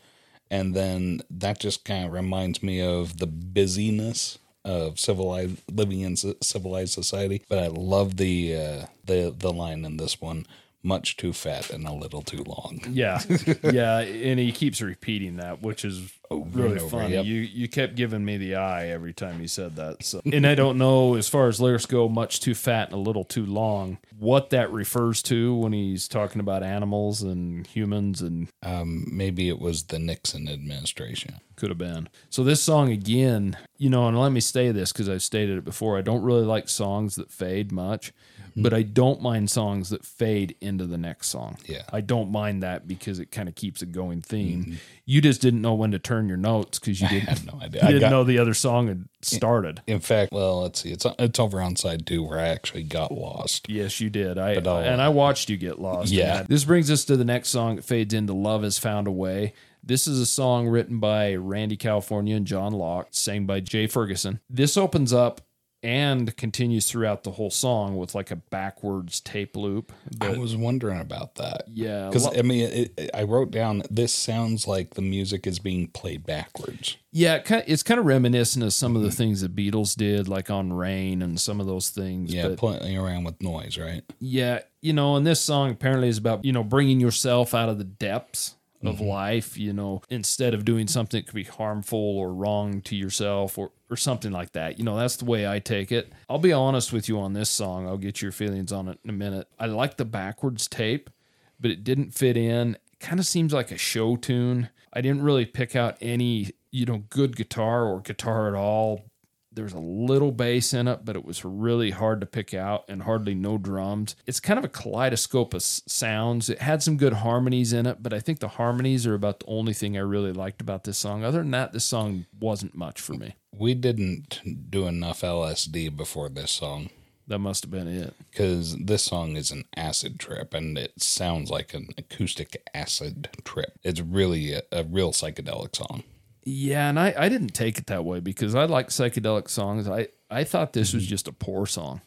[0.51, 6.17] and then that just kind of reminds me of the busyness of civilized living in
[6.17, 7.43] civilized society.
[7.49, 10.47] But I love the uh, the the line in this one:
[10.89, 13.21] "Much too fat and a little too long." Yeah,
[13.63, 17.15] yeah, and he keeps repeating that, which is really and over, funny.
[17.15, 17.25] yep.
[17.25, 20.03] You you kept giving me the eye every time you said that.
[20.03, 23.01] So, and I don't know as far as lyrics go, much too fat and a
[23.09, 23.99] little too long.
[24.19, 29.61] What that refers to when he's talking about animals and humans, and Um, maybe it
[29.61, 31.37] was the Nixon administration.
[31.57, 32.09] could have been.
[32.31, 35.65] So this song again, you know, and let me say this because I've stated it
[35.65, 35.99] before.
[35.99, 38.13] I don't really like songs that fade much,
[38.63, 41.57] but I don't mind songs that fade into the next song.
[41.67, 41.83] Yeah.
[41.93, 44.61] I don't mind that because it kind of keeps a going theme.
[44.65, 44.75] Mm-hmm.
[45.07, 47.47] You just didn't know when to turn your notes because you didn't.
[47.53, 47.83] no idea.
[47.83, 49.83] You I didn't got- know the other song had started.
[49.87, 50.91] In fact, well, let's see.
[50.91, 53.69] It's it's over on side two where I actually got lost.
[53.69, 54.39] Yes, you did.
[54.39, 56.11] I I'll- uh, and I watched you get lost.
[56.13, 56.45] Yeah.
[56.49, 57.79] This brings us to the next song.
[57.79, 61.77] It fades into "Love Has Found a Way." This is a song written by Randy
[61.77, 64.41] California and John Locke, sang by Jay Ferguson.
[64.51, 65.41] This opens up
[65.83, 69.93] and continues throughout the whole song with like a backwards tape loop.
[70.21, 71.65] I was wondering about that.
[71.73, 75.47] yeah, Because lo- I mean, it, it- I wrote down this sounds like the music
[75.47, 76.97] is being played backwards.
[77.13, 80.27] yeah, it kind it's kind of reminiscent of some of the things the Beatles did,
[80.29, 82.35] like on Rain and some of those things.
[82.35, 84.03] Yeah, but playing around with noise, right?
[84.19, 87.79] Yeah, you know, and this song apparently is about, you know, bringing yourself out of
[87.79, 89.07] the depths of mm-hmm.
[89.07, 93.59] life, you know, instead of doing something that could be harmful or wrong to yourself
[93.59, 94.79] or, or something like that.
[94.79, 96.13] You know, that's the way I take it.
[96.29, 97.87] I'll be honest with you on this song.
[97.87, 99.49] I'll get your feelings on it in a minute.
[99.59, 101.11] I like the backwards tape,
[101.59, 102.77] but it didn't fit in.
[102.93, 104.71] It kind of seems like a show tune.
[104.93, 109.11] I didn't really pick out any, you know, good guitar or guitar at all
[109.59, 113.03] there's a little bass in it, but it was really hard to pick out and
[113.03, 114.15] hardly no drums.
[114.27, 116.49] It's kind of a kaleidoscope of sounds.
[116.49, 119.47] It had some good harmonies in it, but I think the harmonies are about the
[119.47, 121.25] only thing I really liked about this song.
[121.25, 123.35] Other than that, this song wasn't much for me.
[123.53, 126.91] We didn't do enough LSD before this song
[127.27, 128.15] That must have been it.
[128.31, 133.73] because this song is an acid trip and it sounds like an acoustic acid trip.
[133.83, 136.05] It's really a, a real psychedelic song.
[136.51, 139.87] Yeah, and I, I didn't take it that way because I like psychedelic songs.
[139.87, 142.01] I, I thought this was just a poor song.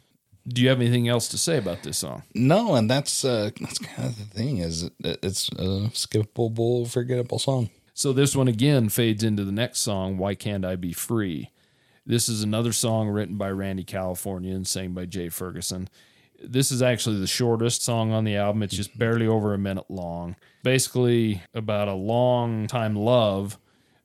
[0.47, 2.23] Do you have anything else to say about this song?
[2.34, 7.38] No, and that's uh, that's kind of the thing is it, it's a skippable, forgettable
[7.38, 7.69] song.
[7.93, 11.51] So this one again fades into the next song, Why Can't I Be Free?
[12.04, 15.88] This is another song written by Randy California and sang by Jay Ferguson.
[16.43, 18.63] This is actually the shortest song on the album.
[18.63, 20.36] It's just barely over a minute long.
[20.63, 23.60] Basically about a long time love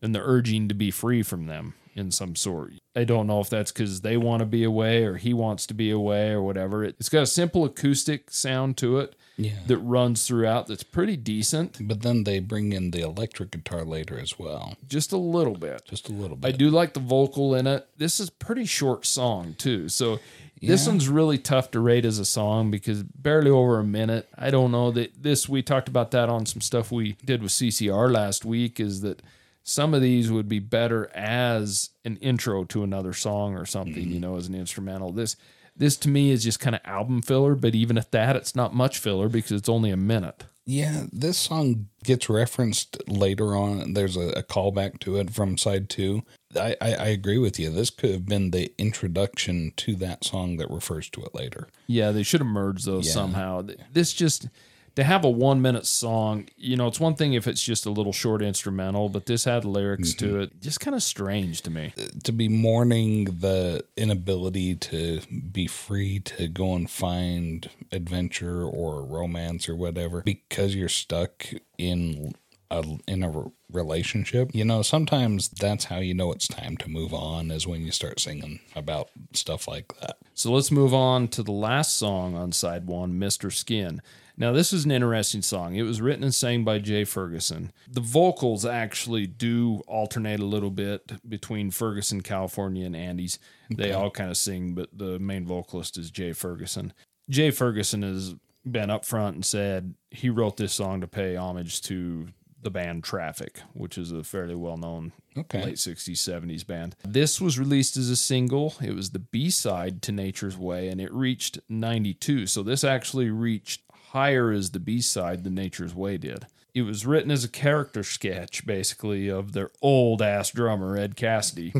[0.07, 2.73] and the urging to be free from them in some sort.
[2.95, 5.75] I don't know if that's because they want to be away or he wants to
[5.75, 6.85] be away or whatever.
[6.85, 9.53] It's got a simple acoustic sound to it Yeah.
[9.67, 14.19] that runs throughout that's pretty decent, But then they bring in the electric guitar later
[14.19, 15.83] as well, just a little bit.
[15.89, 16.49] just a little bit.
[16.49, 17.87] I do like the vocal in it.
[17.97, 19.89] This is pretty short song too.
[19.89, 20.21] So
[20.61, 24.29] this one's really tough to rate as a song because barely over a minute.
[24.37, 27.53] I don't know that this we talked about that on some stuff we did with
[27.53, 29.23] CCR last week is that
[29.69, 34.13] some of these would be better as an intro to another song or something, you
[34.13, 34.21] mm-hmm.
[34.21, 35.11] know, as an instrumental.
[35.13, 35.37] This
[35.77, 38.75] this to me is just kind of album filler, but even at that it's not
[38.75, 40.45] much filler because it's only a minute.
[40.65, 43.93] Yeah, this song gets referenced later on.
[43.93, 46.23] There's a, a callback to it from side two.
[46.55, 47.71] I, I, I agree with you.
[47.71, 51.69] This could have been the introduction to that song that refers to it later.
[51.89, 53.13] Yeah, they should have merged those Yeah.
[53.13, 53.67] somehow.
[53.93, 54.49] This just
[54.97, 57.91] to have a one minute song, you know, it's one thing if it's just a
[57.91, 60.41] little short instrumental, but this had lyrics to mm-hmm.
[60.41, 60.61] it.
[60.61, 61.93] Just kind of strange to me.
[61.97, 65.21] Uh, to be mourning the inability to
[65.53, 71.47] be free to go and find adventure or romance or whatever because you're stuck
[71.79, 72.35] in
[72.71, 74.51] a in a relationship.
[74.55, 77.93] You know, sometimes that's how you know it's time to move on is when you
[77.93, 80.17] start singing about stuff like that.
[80.33, 83.53] So let's move on to the last song on side one, Mr.
[83.53, 84.01] Skin.
[84.39, 85.77] Now, this is an interesting song.
[85.77, 87.73] It was written and sang by Jay Ferguson.
[87.91, 93.39] The vocals actually do alternate a little bit between Ferguson, California, and Andes.
[93.71, 96.93] They all kind of sing, but the main vocalist is Jay Ferguson.
[97.31, 98.35] Jay Ferguson has
[98.71, 102.29] been upfront and said he wrote this song to pay homage to
[102.63, 105.63] the band Traffic, which is a fairly well known Okay.
[105.63, 106.97] late 60s, 70s band.
[107.07, 108.75] This was released as a single.
[108.83, 112.47] It was the B side to Nature's Way, and it reached 92.
[112.47, 113.83] So this actually reached
[114.17, 116.47] higher as the B side than Nature's Way did.
[116.75, 121.75] It was written as a character sketch, basically, of their old ass drummer, Ed Cassidy,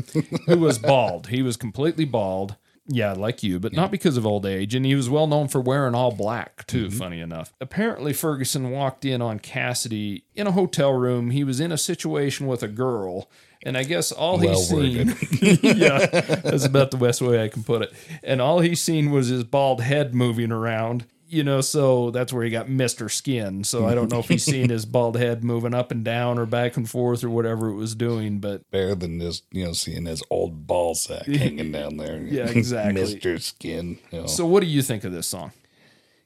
[0.45, 1.27] who was bald.
[1.27, 2.55] He was completely bald.
[2.87, 4.73] Yeah, like you, but not because of old age.
[4.75, 6.97] And he was well known for wearing all black, too, mm-hmm.
[6.97, 7.53] funny enough.
[7.59, 11.31] Apparently, Ferguson walked in on Cassidy in a hotel room.
[11.31, 13.29] He was in a situation with a girl.
[13.63, 15.15] And I guess all Well he's seen,
[15.75, 17.93] yeah, that's about the best way I can put it.
[18.23, 21.61] And all he's seen was his bald head moving around, you know.
[21.61, 23.63] So that's where he got Mister Skin.
[23.63, 26.45] So I don't know if he's seen his bald head moving up and down or
[26.45, 30.05] back and forth or whatever it was doing, but Better than just, you know, seeing
[30.05, 32.17] his old ball sack hanging down there.
[32.27, 33.01] Yeah, exactly.
[33.01, 33.41] Mr.
[33.41, 33.99] Skin.
[34.11, 34.27] You know.
[34.27, 35.51] so what do you think of this song?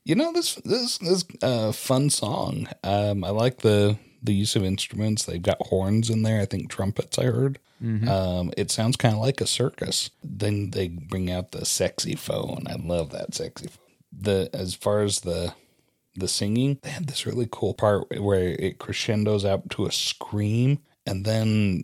[0.03, 2.67] You know this this this uh, fun song.
[2.83, 5.25] Um, I like the the use of instruments.
[5.25, 6.41] They've got horns in there.
[6.41, 7.19] I think trumpets.
[7.19, 7.59] I heard.
[7.83, 10.11] Um, it sounds kind of like a circus.
[10.23, 12.65] Then they bring out the sexy phone.
[12.67, 13.90] I love that sexy phone.
[14.11, 15.53] The as far as the
[16.15, 20.79] the singing, they had this really cool part where it crescendos out to a scream
[21.05, 21.83] and then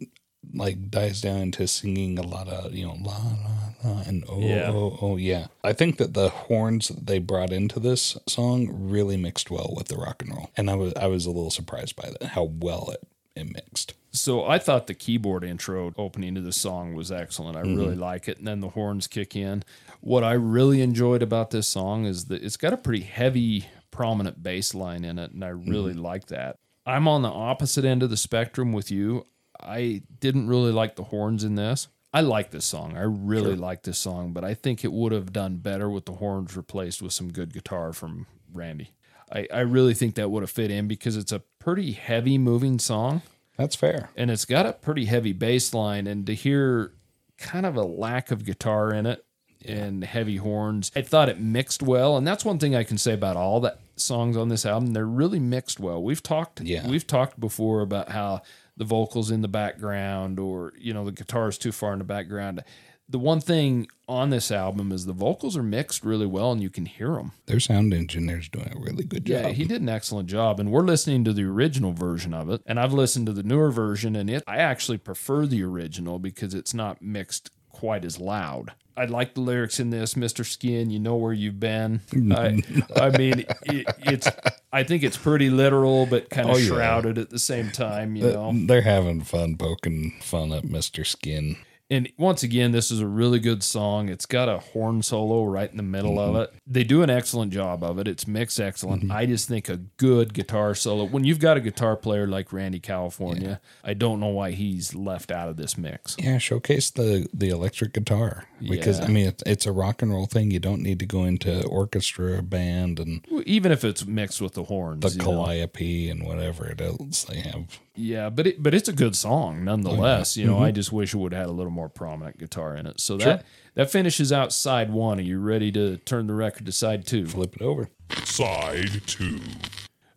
[0.54, 4.40] like dies down into singing a lot of you know la la la and oh
[4.40, 4.70] Yeah.
[4.72, 5.48] oh oh yeah.
[5.64, 9.88] I think that the horns that they brought into this song really mixed well with
[9.88, 12.44] the rock and roll, and I was I was a little surprised by that how
[12.44, 13.94] well it it mixed.
[14.12, 17.56] So I thought the keyboard intro opening to the song was excellent.
[17.56, 17.78] I mm-hmm.
[17.78, 19.64] really like it, and then the horns kick in.
[20.02, 24.42] What I really enjoyed about this song is that it's got a pretty heavy, prominent
[24.44, 26.04] bass line in it, and I really mm-hmm.
[26.04, 26.58] like that.
[26.86, 29.26] I'm on the opposite end of the spectrum with you.
[29.60, 31.88] I didn't really like the horns in this.
[32.14, 32.96] I like this song.
[32.96, 36.14] I really like this song, but I think it would have done better with the
[36.14, 38.92] horns replaced with some good guitar from Randy.
[39.32, 42.80] I, I really think that would have fit in because it's a pretty heavy moving
[42.80, 43.22] song
[43.58, 44.10] That's fair.
[44.16, 46.94] and it's got a pretty heavy bass line and to hear
[47.38, 49.26] kind of a lack of guitar in it
[49.70, 50.92] and heavy horns.
[50.96, 53.78] I thought it mixed well and that's one thing i can say about all the
[53.96, 54.94] songs on this album.
[54.94, 56.02] They're really mixed well.
[56.04, 56.88] We've talked Yeah.
[56.88, 58.42] we've talked before about how
[58.76, 62.06] the vocals in the background or you know the guitar is too far in the
[62.06, 62.64] background.
[63.10, 66.70] The one thing on this album is the vocals are mixed really well and you
[66.70, 69.44] can hear them Their sound engineer's doing a really good job.
[69.44, 72.62] yeah, he did an excellent job, and we're listening to the original version of it,
[72.66, 76.54] and I've listened to the newer version, and it I actually prefer the original because
[76.54, 78.72] it's not mixed quite as loud.
[78.96, 80.90] I like the lyrics in this, Mister Skin.
[80.90, 82.02] You know where you've been.
[82.36, 82.64] I,
[82.96, 84.28] I mean, it, it's.
[84.74, 86.68] I think it's pretty literal, but kind of Oh, yeah.
[86.68, 88.16] shrouded at the same time.
[88.16, 91.06] You uh, know, They're having fun poking fun at Mr.
[91.06, 91.58] Skin.
[91.90, 94.10] And once again, this is a really good song.
[94.10, 96.42] It's got a horn solo right in the middle of mm-hmm.
[96.42, 96.54] it.
[96.68, 98.08] They do an excellent job of it.
[98.10, 99.04] It's mixed excellent.
[99.04, 99.12] Mm-hmm.
[99.14, 101.06] I just think a good guitar solo.
[101.06, 105.32] When you've got a guitar player like Randy California, I don't know why he's left
[105.32, 106.18] out of this mix.
[106.20, 109.06] Yeah, showcase the the electric guitar because Yeah.
[109.06, 110.52] I mean it's, it's a rock and roll thing.
[110.52, 114.64] You don't need to go into orchestra band and Even if it's mixed with the
[114.64, 115.02] horns.
[115.02, 115.24] the you know.
[115.24, 117.80] calliope and whatever it else they have.
[117.98, 120.38] Yeah, but it, but it's a good song nonetheless.
[120.38, 120.64] You know, Mm-hmm.
[120.64, 123.00] I just wish it would have had a little more prominent guitar in it.
[123.00, 125.20] So that that finishes out side one.
[125.20, 127.26] Are you ready to turn the record to side two?
[127.28, 127.90] Flip it over.
[128.24, 129.40] Side 2.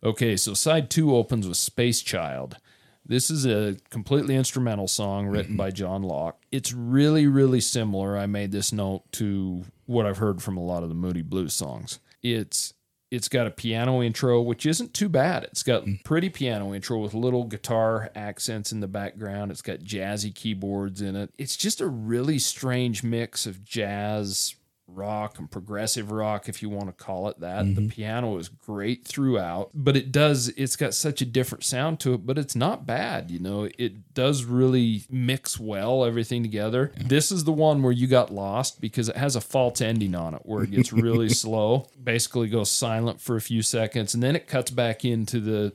[0.03, 2.57] Okay, so side two opens with Space Child.
[3.05, 6.41] This is a completely instrumental song written by John Locke.
[6.53, 8.17] It's really, really similar.
[8.17, 11.53] I made this note to what I've heard from a lot of the Moody Blues
[11.55, 11.99] songs.
[12.23, 12.73] It's
[13.11, 15.45] it's got a piano intro, which isn't too bad.
[15.45, 16.03] It's got mm.
[16.05, 19.51] pretty piano intro with little guitar accents in the background.
[19.51, 21.33] It's got jazzy keyboards in it.
[21.37, 24.55] It's just a really strange mix of jazz,
[24.95, 27.65] rock and progressive rock if you want to call it that.
[27.75, 27.89] The mm-hmm.
[27.89, 32.27] piano is great throughout but it does it's got such a different sound to it
[32.27, 33.69] but it's not bad you know?
[33.79, 36.93] It does really mix well everything together.
[36.97, 40.35] This is the one where you got lost because it has a false ending on
[40.35, 44.37] it where it gets really slow basically goes silent for a few seconds and then
[44.37, 45.73] it cuts back into the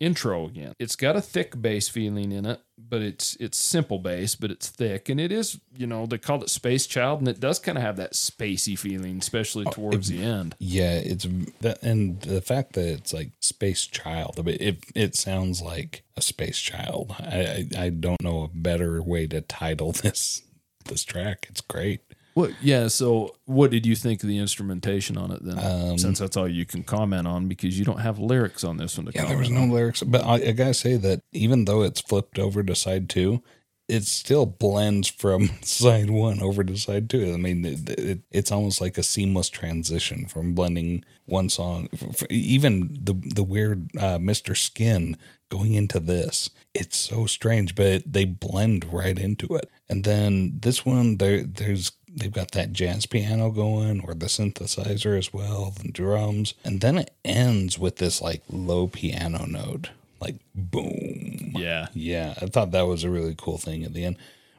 [0.00, 0.74] intro again.
[0.78, 4.68] It's got a thick bass feeling in it, but it's it's simple bass, but it's
[4.68, 7.78] thick, and it is you know they called it Space Child, and it does kind
[7.78, 10.54] of have that spacey feeling, especially oh, towards the end.
[10.58, 11.26] Yeah, it's
[11.60, 14.36] that, and the fact that it's like Space Child.
[14.38, 17.14] I mean, it it sounds like a Space Child.
[17.18, 20.42] I I, I don't know a better way to title this
[20.86, 21.46] this track.
[21.50, 22.00] It's great.
[22.36, 22.50] What?
[22.60, 22.88] Yeah.
[22.88, 25.58] So, what did you think of the instrumentation on it then?
[25.58, 28.98] Um, Since that's all you can comment on, because you don't have lyrics on this
[28.98, 29.54] one to Yeah, there was on.
[29.54, 33.08] no lyrics, but I, I gotta say that even though it's flipped over to side
[33.08, 33.42] two,
[33.88, 37.32] it still blends from side one over to side two.
[37.32, 41.88] I mean, it, it, it's almost like a seamless transition from blending one song,
[42.28, 45.16] even the the weird uh, Mister Skin
[45.48, 46.50] going into this.
[46.74, 49.70] It's so strange, but they blend right into it.
[49.88, 55.18] And then this one, there there's they've got that jazz piano going or the synthesizer
[55.18, 60.36] as well, the drums, and then it ends with this like low piano note, like
[60.54, 61.52] boom.
[61.54, 61.88] Yeah.
[61.94, 64.16] Yeah, I thought that was a really cool thing at the end.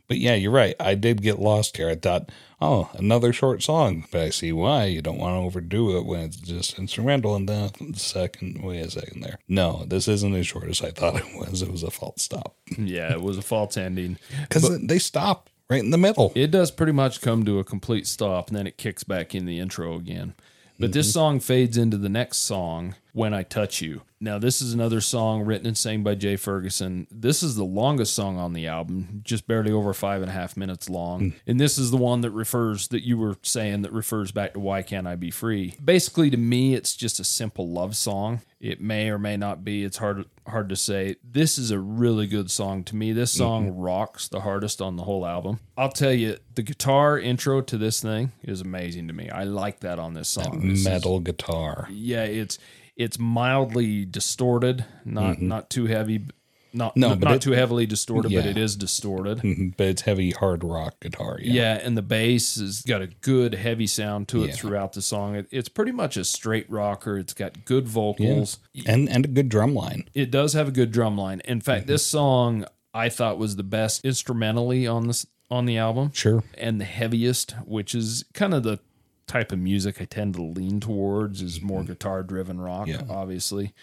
[0.08, 0.76] But yeah, you're right.
[0.80, 1.90] I did get lost here.
[1.90, 2.30] I thought,
[2.62, 4.06] oh, another short song.
[4.10, 7.36] But I see why you don't want to overdo it when it's just instrumental.
[7.36, 9.40] And then the second, wait a second there.
[9.50, 11.62] No, this isn't as short as I thought it was.
[11.62, 14.18] It was a false stop Yeah, it was a false ending.
[14.42, 16.32] because they stop right in the middle.
[16.36, 19.46] It does pretty much come to a complete stop, and then it kicks back in
[19.46, 20.34] the intro again.
[20.80, 21.14] But this mm-hmm.
[21.14, 24.04] song fades into the next song, When I Touch You.
[24.20, 27.08] Now, this is another song written and sang by Jay Ferguson.
[27.10, 30.56] This is the longest song on the album, just barely over five and a half
[30.56, 31.20] minutes long.
[31.20, 31.38] Hmm.
[31.48, 34.60] And this is the one that refers, that you were saying, that refers back to
[34.60, 35.76] Why Can't I Be Free?
[35.84, 38.42] Basically, to me, it's just a simple love song.
[38.60, 39.84] It may or may not be.
[39.84, 41.18] It's hard hard to say.
[41.24, 43.12] This is a really good song to me.
[43.12, 43.80] This song mm-hmm.
[43.80, 45.60] rocks the hardest on the whole album.
[45.78, 49.30] I'll tell you, the guitar intro to this thing is amazing to me.
[49.30, 50.72] I like that on this song.
[50.72, 51.88] Is- Metal guitar.
[51.92, 52.58] yeah, it's
[52.98, 56.26] it's mildly distorted, not not too heavy,
[56.74, 57.00] not Mm-hmm.
[57.00, 59.38] No, not, but it- too heavily distorted, but it is distorted.
[59.40, 61.40] Mhm, But it's heavy hard rock guitar.
[61.42, 61.54] Yeah.
[61.54, 64.54] Yeah, and the bass has got a good heavy sound to it Yeah.
[64.56, 65.36] throughout the song.
[65.36, 67.18] It, it's pretty much a straight rocker.
[67.18, 68.60] It's got good vocals.
[68.86, 70.04] And and a good drum line.
[70.14, 71.42] It does have a good drum line.
[71.46, 71.92] In fact, Mm-hmm.
[71.94, 76.12] this song I thought was the best instrumentally on this on the album.
[76.14, 76.44] Sure.
[76.58, 78.80] and the heaviest, which is kind of the
[79.28, 81.92] type of music I tend to lean towards, is more mm-hmm.
[81.92, 83.02] guitar driven rock, Yeah.
[83.10, 83.74] obviously.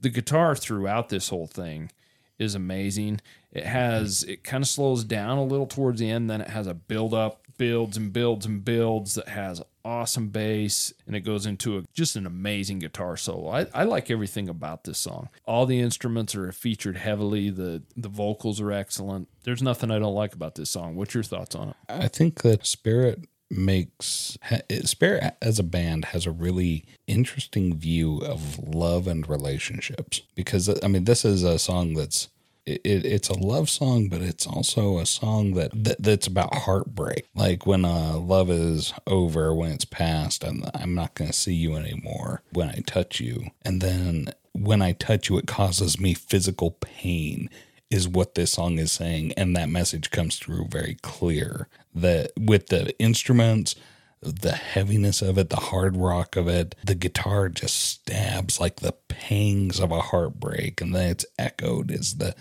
[0.00, 1.90] The guitar throughout this whole thing
[2.38, 3.20] is amazing.
[3.52, 4.32] It has, mm-hmm.
[4.32, 7.14] it kind of slows down a little towards the end, then it has a build
[7.14, 11.82] up, builds and builds and builds that has awesome bass, and it goes into a,
[11.94, 13.50] just an amazing guitar solo.
[13.50, 15.30] I, I like everything about this song.
[15.46, 17.50] All the instruments are featured heavily.
[17.50, 19.28] The the vocals are excellent.
[19.44, 20.94] There's nothing I don't like about this song.
[20.94, 21.76] What's your thoughts on it?
[21.88, 24.36] I think that Spirit makes
[24.84, 30.88] Spirit as a band has a really interesting view of love and relationships because I
[30.88, 32.28] mean this is a song that's
[32.68, 36.54] it, it, it's a love song, but it's also a song that, that that's about
[36.54, 37.26] heartbreak.
[37.34, 41.54] Like when uh, love is over, when it's past, and I'm not going to see
[41.54, 42.42] you anymore.
[42.52, 47.48] When I touch you, and then when I touch you, it causes me physical pain.
[47.90, 51.68] Is what this song is saying, and that message comes through very clear.
[51.94, 53.74] That with the instruments,
[54.20, 58.92] the heaviness of it, the hard rock of it, the guitar just stabs like the
[59.08, 62.34] pangs of a heartbreak, and then it's echoed as the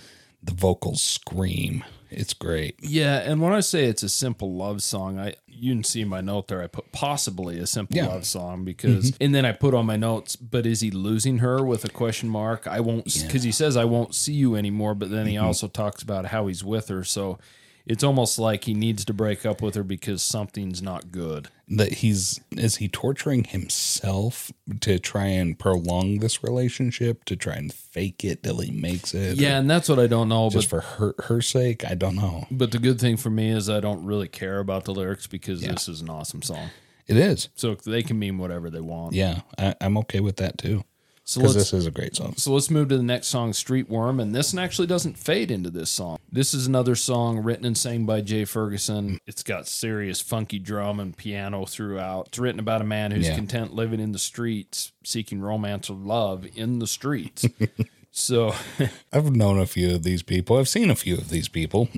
[0.48, 1.84] the vocals scream.
[2.10, 2.76] It's great.
[2.82, 6.22] Yeah, and when I say it's a simple love song, I you can see my
[6.22, 6.62] note there.
[6.62, 8.08] I put possibly a simple Yeah.
[8.08, 9.24] love song because, mm-hmm.
[9.24, 10.36] and then I put on my notes.
[10.36, 12.68] But is he losing her with a question mark?
[12.68, 14.96] I won't because he says I won't see you anymore.
[14.96, 15.46] But then he mm-hmm.
[15.46, 17.04] also talks about how he's with her.
[17.04, 17.40] So
[17.88, 21.48] it's almost like he needs to break up with her because something's not good.
[21.70, 27.74] That he's is he torturing himself to try and prolong this relationship, to try and
[27.74, 29.38] fake it till he makes it.
[29.38, 30.50] Yeah, and that's what I don't know.
[30.50, 31.86] just But for her her sake.
[31.86, 32.46] I don't know.
[32.52, 35.62] but the good thing for me is I don't really care about the lyrics because
[35.62, 36.70] this is an awesome song.
[37.08, 37.48] It is.
[37.56, 39.14] So they can mean whatever they want.
[39.14, 40.84] Yeah, I, I'm okay with that too.
[41.30, 42.36] So Because let's this is a great song.
[42.38, 44.22] So let's move to the next song, Street Worm.
[44.22, 46.20] And this one actually doesn't fade into this song.
[46.32, 49.20] This is another song written and sang by Jay Ferguson.
[49.28, 52.28] It's got serious funky drum and piano throughout.
[52.28, 53.36] It's written about a man who's Yeah.
[53.36, 57.46] content living in the streets, seeking romance or love in the streets.
[58.12, 58.56] so
[59.12, 60.56] I've known a few of these people.
[60.58, 61.90] I've seen a few of these people.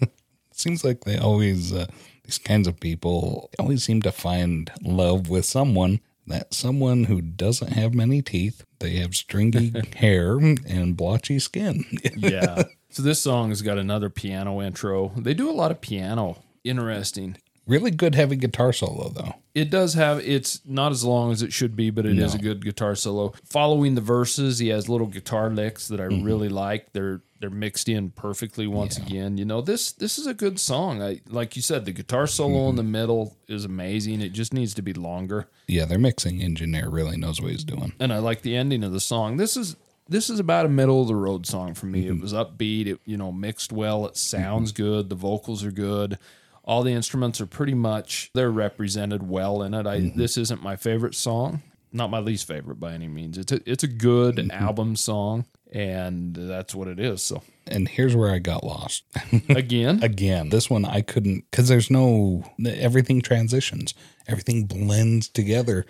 [0.52, 1.86] Seems like they always, uh,
[2.24, 6.00] these kinds of people always seem to find love with someone.
[6.26, 11.84] That someone who doesn't have many teeth, they have stringy hair and blotchy skin.
[12.16, 12.64] yeah.
[12.90, 15.12] So this song has got another piano intro.
[15.16, 16.42] They do a lot of piano.
[16.62, 17.36] Interesting.
[17.66, 19.34] Really good heavy guitar solo, though.
[19.54, 22.38] It does have it's not as long as it should be, but it is a
[22.38, 23.34] good guitar solo.
[23.44, 26.24] Following the verses, he has little guitar licks that I mm-hmm.
[26.24, 26.92] really like.
[26.92, 29.38] They're they're mixed in perfectly once again.
[29.38, 31.02] You know, this this is a good song.
[31.02, 32.76] I like you said, the guitar solo in mm-hmm.
[32.78, 34.20] the middle is amazing.
[34.22, 35.48] It just needs to be longer.
[35.68, 37.92] Yeah, their mixing engineer really knows what he's doing.
[38.00, 39.36] And I like the ending of the song.
[39.36, 39.76] This is
[40.08, 42.06] this is about a middle of the road song for me.
[42.06, 42.22] It mm-hmm.
[42.22, 46.18] was upbeat, it you know, mixed well, it sounds good, the vocals are good.
[46.64, 49.86] All the instruments are pretty much they're represented well in it.
[49.86, 51.62] I this isn't my favorite song,
[51.92, 53.36] not my least favorite by any means.
[53.38, 55.44] It's a it's a good album song
[55.74, 57.22] and that's what it is.
[57.22, 59.04] So And here's where I got lost.
[59.48, 63.92] again, Again, this one I couldn't because there's no everything transitions,
[64.26, 65.84] everything blends together,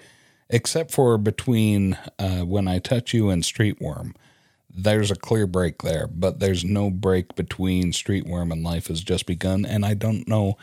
[0.48, 4.14] except for between uh, when I touch you and Streetworm.
[4.74, 9.26] There's a clear break there, but there's no break between Streetworm and Life Has Just
[9.26, 9.64] Begun.
[9.64, 10.56] And I don't know.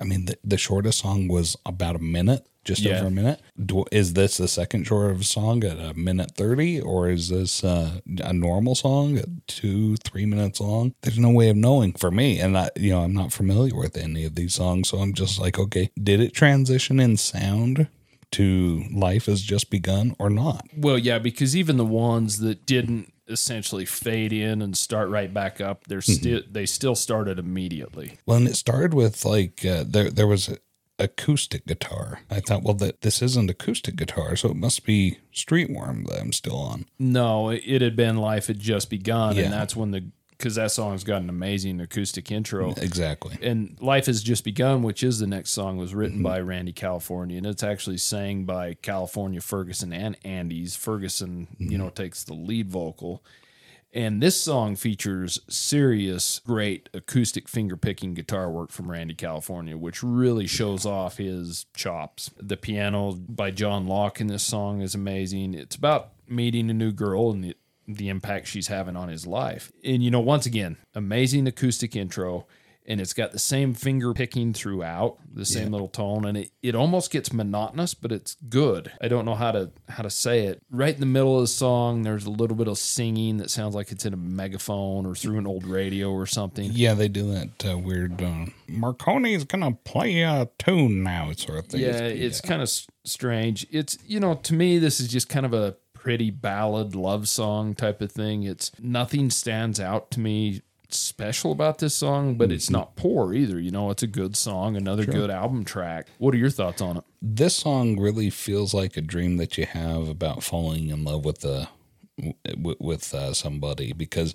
[0.00, 2.96] I mean, the, the shortest song was about a minute, just Yeah.
[2.98, 3.40] over a minute.
[3.64, 8.00] Do, is this the second shortest song at a minute 30, or is this uh,
[8.22, 10.94] a normal song at two, three minutes long?
[11.02, 12.40] There's no way of knowing for me.
[12.40, 14.88] And I, you know, I'm not familiar with any of these songs.
[14.90, 17.86] So I'm just like, okay, did it transition in sound
[18.32, 20.66] to Life Has Just Begun or not?
[20.76, 25.60] well, yeah, because even the ones that didn't essentially fade in and start right back
[25.60, 28.18] up, they're still they still started immediately.
[28.26, 30.58] Well, and it started with like uh, there there was a
[30.98, 32.20] acoustic guitar.
[32.30, 36.32] I thought, well, that this isn't acoustic guitar, so it must be Streetworm that I'm
[36.32, 36.86] still on.
[36.98, 39.44] No, it, it had been life had just begun, Yeah.
[39.44, 40.04] and that's when the
[40.36, 42.72] because that song's got an amazing acoustic intro.
[42.76, 43.36] Exactly.
[43.42, 46.22] And Life Has Just Begun, which is the next song, was written Mm-hmm.
[46.24, 50.76] by Randy California, and it's actually sang by California Ferguson and Andes.
[50.76, 51.72] Ferguson, Mm-hmm.
[51.72, 53.22] you know, takes the lead vocal.
[53.96, 60.02] And this song features serious, great acoustic finger picking guitar work from Randy California, which
[60.02, 62.32] really shows off his chops.
[62.36, 65.54] The piano by John Locke in this song is amazing.
[65.54, 67.54] It's about meeting a new girl and
[67.86, 69.72] the, impact she's having on his life.
[69.84, 72.46] And, you know, once again, amazing acoustic intro.
[72.86, 76.74] And it's got the same finger picking throughout, the same little tone, and it, it
[76.74, 78.92] almost gets monotonous, but it's good.
[79.00, 80.60] I don't know how to how to say it.
[80.70, 83.74] Right in the middle of the song, there's a little bit of singing that sounds
[83.74, 86.72] like it's in a megaphone or through an old radio or something.
[86.74, 88.20] Yeah, they do that uh, weird.
[88.20, 91.80] Uh, Marconi's gonna play a tune now, sort of thing.
[91.80, 92.70] Yeah, it's kind of
[93.04, 93.66] strange.
[93.70, 97.74] It's you know, to me, this is just kind of a pretty ballad love song
[97.74, 98.42] type of thing.
[98.42, 103.58] It's nothing stands out to me special about this song, but it's not poor either.
[103.58, 106.08] You know, it's a good song, another good album track.
[106.18, 107.04] What are your thoughts on it?
[107.22, 111.42] This song really feels like a dream that you have about falling in love with
[111.44, 111.68] a
[112.56, 114.34] with, with uh, somebody because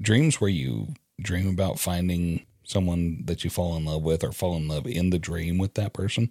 [0.00, 4.56] dreams where you dream about finding someone that you fall in love with or fall
[4.56, 6.30] in love in the dream with that person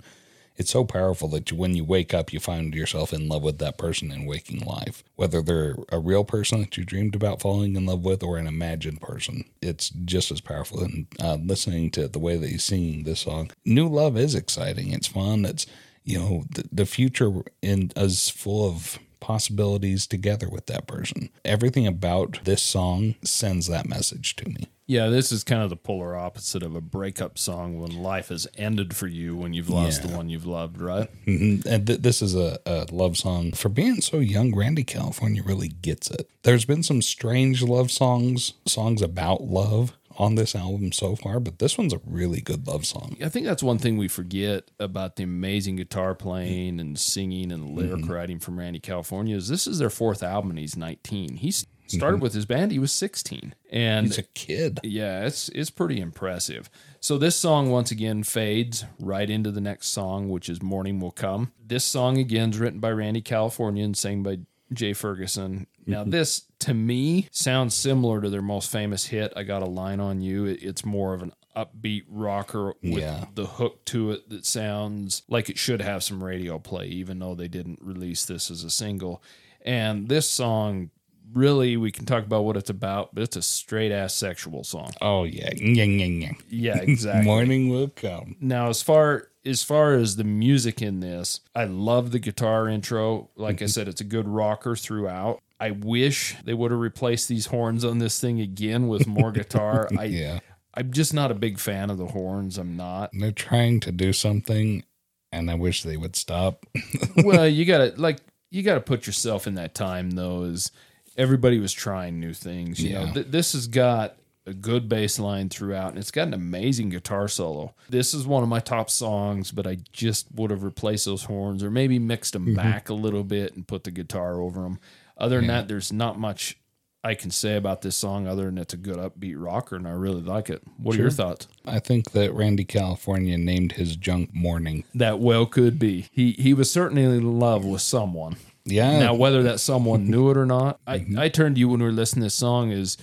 [0.60, 3.58] it's so powerful that you, when you wake up you find yourself in love with
[3.58, 7.76] that person in waking life whether they're a real person that you dreamed about falling
[7.76, 12.08] in love with or an imagined person it's just as powerful and uh, listening to
[12.08, 15.66] the way that he's singing this song new love is exciting it's fun it's
[16.04, 17.32] you know the, the future
[17.62, 21.30] in is full of possibilities together with that person.
[21.46, 24.68] Everything about this song sends that message to me.
[24.90, 28.48] Yeah, this is kind of the polar opposite of a breakup song when life has
[28.58, 30.10] ended for you when you've lost Yeah.
[30.10, 31.08] the one you've loved, right?
[31.28, 31.64] Mhm.
[31.68, 33.52] And th- this is a, a love song.
[33.52, 36.28] For being so young, Randy California really gets it.
[36.42, 41.60] There's been some strange love songs, songs about love on this album so far, but
[41.60, 43.16] this one's a really good love song.
[43.24, 47.76] I think that's one thing we forget about the amazing guitar playing and singing and
[47.76, 51.36] lyric writing from Randy California is this is their fourth album and he's 19.
[51.38, 51.54] He
[51.90, 52.24] started mm-hmm.
[52.24, 53.56] with his band, he was 16.
[53.72, 54.80] And He's a kid.
[54.84, 56.70] Yeah, it's it's pretty impressive.
[57.00, 61.12] So this song once again fades right into the next song, which is "Morning Will
[61.12, 64.40] Come." This song again is written by Randy California and sang by
[64.74, 65.68] Jay Ferguson.
[65.86, 66.12] Now mm-hmm.
[66.12, 70.22] this to me sounds similar to their most famous hit, "I Got a Line on
[70.22, 73.26] You." It- it's more of an upbeat rocker with Yeah.
[73.36, 77.36] the hook to it that sounds like it should have some radio play, even though
[77.36, 79.22] they didn't release this as a single.
[79.62, 80.92] And this song
[81.34, 84.92] really we can talk about what it's about, but it's a straight ass sexual song.
[85.02, 85.52] Oh, yeah.
[85.52, 86.42] Nyang, nyang.
[86.50, 87.26] Yeah, exactly.
[87.26, 88.36] Morning will come.
[88.40, 93.30] now as far as far as the music in this, I love the guitar intro.
[93.36, 93.68] Like I mm-hmm.
[93.68, 95.40] said, it's a good rocker throughout.
[95.60, 99.90] I wish they would have replaced these horns on this thing again with more guitar.
[99.98, 100.40] I Yeah.
[100.76, 102.58] I'm just not a big fan of the horns.
[102.58, 103.10] I'm not.
[103.12, 104.84] They're trying to do something,
[105.32, 106.66] and I wish they would stop.
[107.24, 108.20] well, you gotta like
[108.52, 110.44] you gotta put yourself in that time though.
[110.44, 110.72] Is
[111.20, 112.82] everybody was trying new things?
[112.82, 113.14] You know, Yeah.
[113.14, 114.16] Th- this has got
[114.46, 117.76] a good bass line throughout, and it's got an amazing guitar solo.
[117.90, 121.64] This is one of my top songs, but I just would have replaced those horns
[121.64, 122.56] or maybe mixed them mm-hmm.
[122.56, 124.80] back a little bit and put the guitar over them.
[125.18, 126.58] Other than that, there's not much
[127.04, 129.92] I can say about this song other than it's a good upbeat rocker, and I
[129.92, 130.62] really like it.
[130.78, 131.48] What are your thoughts?
[131.66, 134.84] I think that Randy California named his junk Morning.
[134.94, 136.10] That well could be.
[136.12, 138.36] He he was certainly in love with someone.
[138.72, 139.00] Yeah.
[139.00, 141.20] Now, whether that someone knew it or not, I, Mm-hmm.
[141.20, 142.72] I turned to you when we were listening to this song.
[142.72, 142.98] Is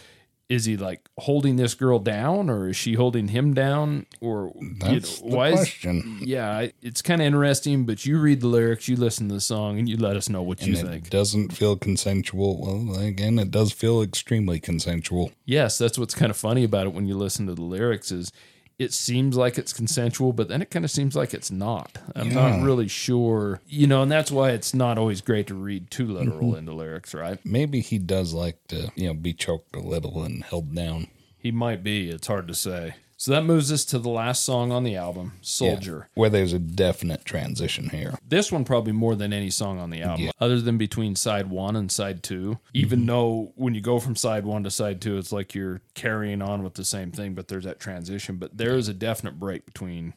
[0.48, 4.76] is he like holding this girl down, or is she holding him down, or you
[4.78, 6.20] That's know, the why is- question.
[6.22, 7.84] yeah, it's kind of interesting.
[7.84, 10.42] But you read the lyrics, you listen to the song, and you let us know
[10.42, 11.06] what you And think.
[11.06, 12.60] it doesn't feel consensual.
[12.60, 15.32] Well, again, it does feel extremely consensual.
[15.46, 18.12] Yes, that's what's kind of funny about it when you listen to the lyrics.
[18.12, 18.30] Is
[18.79, 21.99] it seems like it's consensual, but then it kind of seems like it's not.
[22.14, 25.91] I'm not really sure, you know, and that's why it's not always great to read
[25.91, 26.59] too literal Mm-hmm.
[26.59, 27.39] into lyrics, right?
[27.45, 31.07] Maybe he does like to, you know, be choked a little and held down.
[31.39, 32.11] He might be.
[32.11, 32.97] It's hard to say.
[33.18, 36.08] So that moves us to the last song on the album, Soldier.
[36.14, 38.18] Where there's a definite transition here.
[38.26, 41.76] This one probably more than any song on the album, other than between side one
[41.76, 42.58] and side two.
[42.74, 43.08] Even mm-hmm.
[43.08, 46.62] though when you go from side one to side two, it's like you're carrying on
[46.62, 48.36] with the same thing, but there's that transition.
[48.36, 50.12] But there is a definite break between.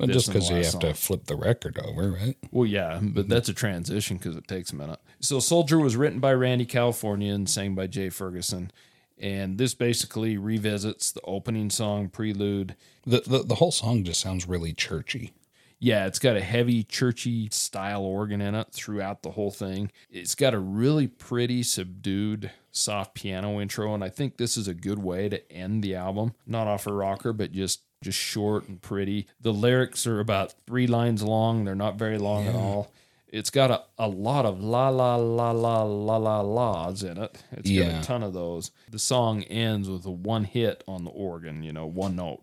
[0.00, 2.36] This just because you have to flip the record over, right?
[2.50, 3.28] Well, yeah, but mm-hmm.
[3.28, 4.98] that's a transition because it takes a minute.
[5.20, 8.72] So Soldier was written by Randy California and sang by Jay Ferguson.
[9.18, 14.48] And this basically revisits the opening song prelude The, the the whole song just sounds
[14.48, 15.32] really churchy.
[15.78, 19.90] Yeah, it's got a heavy churchy style organ in it throughout the whole thing.
[20.10, 24.74] It's got a really pretty subdued soft piano intro and I think this is a
[24.74, 26.34] good way to end the album.
[26.46, 29.26] Not off a rocker, but just just short and pretty.
[29.40, 31.64] The lyrics are about 3 lines long.
[31.64, 32.92] They're not very long at all.
[33.32, 37.42] It's got a, a lot of la la la la la la la's in it.
[37.52, 38.70] It's got a ton of those.
[38.90, 42.42] The song ends with a one hit on the organ, you know, one note.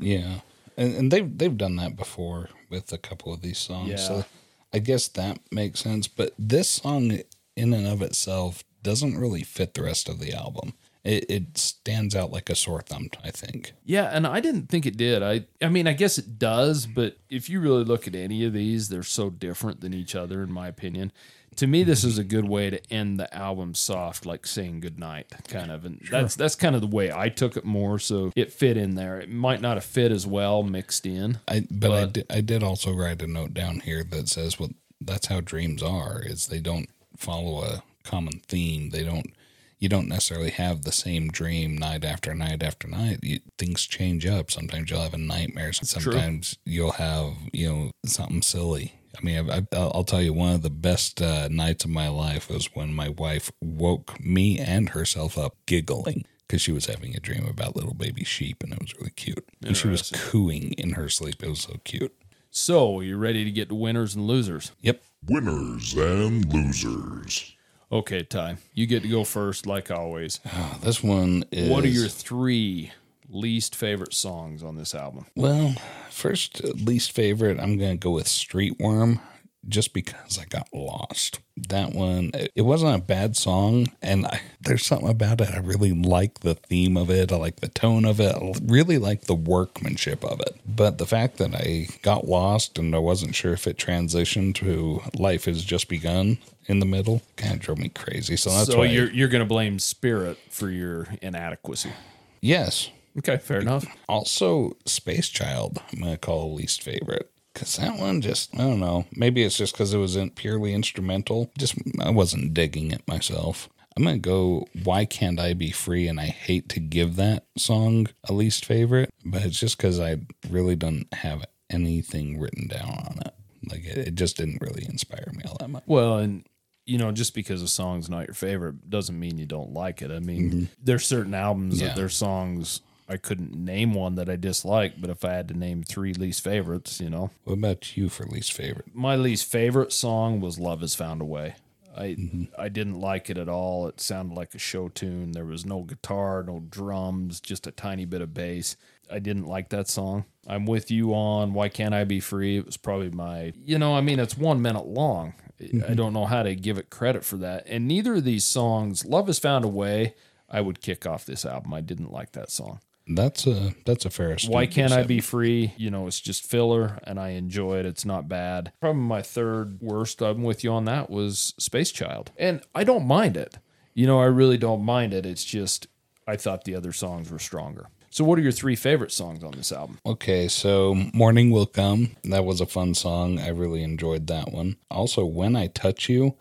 [0.00, 0.40] Yeah,
[0.76, 3.90] and and they've they've done that before with a couple of these songs.
[3.90, 3.96] Yeah.
[3.96, 4.24] So
[4.72, 6.06] I guess that makes sense.
[6.06, 7.18] But this song,
[7.56, 10.74] in and of itself, doesn't really fit the rest of the album.
[11.02, 13.72] It, it stands out like a sore thumb, I think.
[13.84, 15.22] Yeah, and I didn't think it did.
[15.22, 18.52] I I mean, I guess it does, but if you really look at any of
[18.52, 21.12] these, they're so different than each other in my opinion.
[21.56, 25.32] To me, this is a good way to end the album soft, like saying goodnight,
[25.48, 25.84] kind of.
[25.84, 27.98] And that's that's kind of the way I took it more.
[27.98, 29.18] So it fit in there.
[29.18, 31.38] It might not have fit as well mixed in.
[31.48, 34.70] I but, I did I did also write a note down here that says, well,
[35.00, 36.22] that's how dreams are.
[36.22, 38.90] Is they don't follow a common theme.
[38.90, 39.32] They don't.
[39.80, 43.20] You don't necessarily have the same dream night after night after night.
[43.22, 44.50] You, things change up.
[44.50, 45.72] Sometimes you'll have a nightmare.
[45.72, 48.92] Sometimes you'll have, you know, something silly.
[49.18, 52.48] I mean, I, will tell you, one of the best uh, nights of my life
[52.48, 57.20] was when my wife woke me and herself up giggling because she was having a
[57.20, 59.48] dream about little baby sheep and it was really cute.
[59.64, 61.42] And she was cooing in her sleep.
[61.42, 62.14] It was so cute.
[62.50, 64.72] So, you ready to get to winners and losers?
[64.80, 65.02] Yep.
[65.26, 67.54] Winners and losers.
[67.92, 70.40] Okay, Ty, you get to go first, like always.
[70.80, 71.68] This one is.
[71.68, 72.92] What are your three
[73.28, 75.26] least favorite songs on this album?
[75.36, 75.74] Well,
[76.10, 79.20] first least favorite, I'm going to go with Street Worm
[79.68, 81.40] just because I got lost.
[81.68, 85.50] That one, it wasn't a bad song, and I, there's something about it.
[85.52, 87.30] I really like the theme of it.
[87.30, 88.34] I like the tone of it.
[88.34, 90.58] I really like the workmanship of it.
[90.66, 95.02] But the fact that I got lost and I wasn't sure if it transitioned to
[95.14, 98.36] Life Has Just Begun in the middle kind of drove me crazy.
[98.36, 101.92] So that's so why you're you're going to blame Spirit for your inadequacy.
[102.40, 102.90] yes.
[103.18, 103.84] Okay, fair enough.
[104.08, 107.28] Also, Space Child, I'm going to call least favorite.
[107.56, 109.04] Cause that one just, I don't know.
[109.16, 111.50] Maybe it's just because it was in purely instrumental.
[111.58, 113.68] Just, I wasn't digging it myself.
[113.96, 116.06] I'm going to go, Why Can't I Be Free?
[116.06, 120.18] And I hate to give that song a least favorite, but it's just because I
[120.48, 123.34] really don't have anything written down on it.
[123.70, 125.84] Like, it, it just didn't really inspire me all that much.
[125.86, 126.44] Well, and
[126.86, 130.10] you know, just because a song's not your favorite doesn't mean you don't like it.
[130.10, 130.64] I mean, mm-hmm.
[130.82, 131.88] there's certain albums Yeah.
[131.88, 135.54] that their songs I couldn't name one that I dislike, but if I had to
[135.58, 138.86] name three least favorites, you know, What about you for least favorite?
[138.94, 141.54] my least favorite song was "Love Has Found a Way."
[141.96, 142.44] I mm-hmm.
[142.58, 143.88] I didn't like it at all.
[143.88, 145.32] It sounded like a show tune.
[145.32, 148.76] There was no guitar, no drums, just a tiny bit of bass.
[149.10, 150.24] I didn't like that song.
[150.46, 153.94] I'm with you on "Why Can't I Be Free." It was probably my, you know,
[153.94, 155.34] I mean, it's one minute long.
[155.60, 155.94] I mm-hmm.
[155.94, 157.66] don't know how to give it credit for that.
[157.66, 160.14] And neither of these songs, "Love Has Found a Way,"
[160.48, 161.74] I would kick off this album.
[161.74, 162.80] I didn't like that song.
[163.06, 164.36] That's a that's a fair.
[164.46, 165.74] Why can't I be free?
[165.76, 167.86] You know, it's just filler and I enjoy it.
[167.86, 168.72] It's not bad.
[168.80, 172.30] Probably my third worst, I'm with you on that, was Space Child.
[172.36, 173.58] And I don't mind it.
[173.94, 175.26] You know, I really don't mind it.
[175.26, 175.88] It's just,
[176.26, 177.88] I thought the other songs were stronger.
[178.12, 179.98] So, what are your three favorite songs on this album?
[180.04, 182.16] Okay, so Morning Will Come.
[182.24, 183.38] That was a fun song.
[183.38, 184.76] I really enjoyed that one.
[184.90, 186.34] Also, When I Touch You,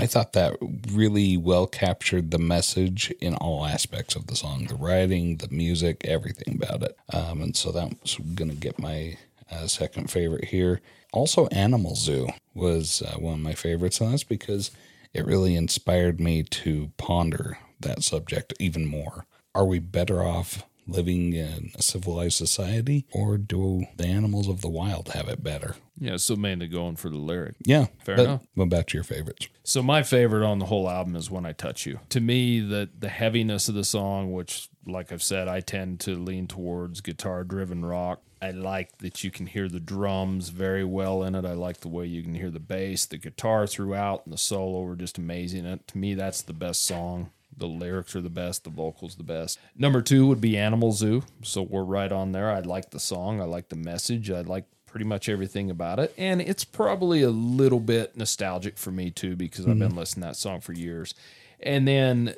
[0.00, 0.56] I thought that
[0.90, 6.06] really well captured the message in all aspects of the song the writing, the music,
[6.06, 6.96] everything about it.
[7.12, 9.18] Um, and so that's going to get my
[9.52, 10.80] uh, second favorite here.
[11.12, 14.70] Also, Animal Zoo was uh, one of my favorites, and that's because
[15.12, 19.26] it really inspired me to ponder that subject even more.
[19.54, 24.70] Are we better off living in a civilized society, or do the animals of the
[24.70, 25.76] wild have it better?
[26.00, 27.56] Yeah, so mainly going for the lyric.
[27.64, 28.70] Yeah, Fair but enough.
[28.70, 29.48] back to your favorites?
[29.62, 32.88] So my favorite on the whole album is "When I Touch You." To me, the
[32.98, 37.84] the heaviness of the song, which, like I've said, I tend to lean towards guitar-driven
[37.84, 38.22] rock.
[38.42, 41.44] I like that you can hear the drums very well in it.
[41.44, 44.80] I like the way you can hear the bass, the guitar throughout, and the solo
[44.82, 45.66] were just amazing.
[45.66, 47.30] And to me, that's the best song.
[47.54, 49.58] The lyrics are the best, the vocals the best.
[49.76, 51.24] Number two would be Animal Zoo.
[51.42, 52.50] So we're right on there.
[52.50, 53.42] I like the song.
[53.42, 54.30] I like the message.
[54.30, 56.12] I like pretty much everything about it.
[56.18, 59.98] And it's probably a little bit nostalgic for me too, because I've been mm-hmm.
[59.98, 61.14] listening to that song for years.
[61.60, 62.34] And then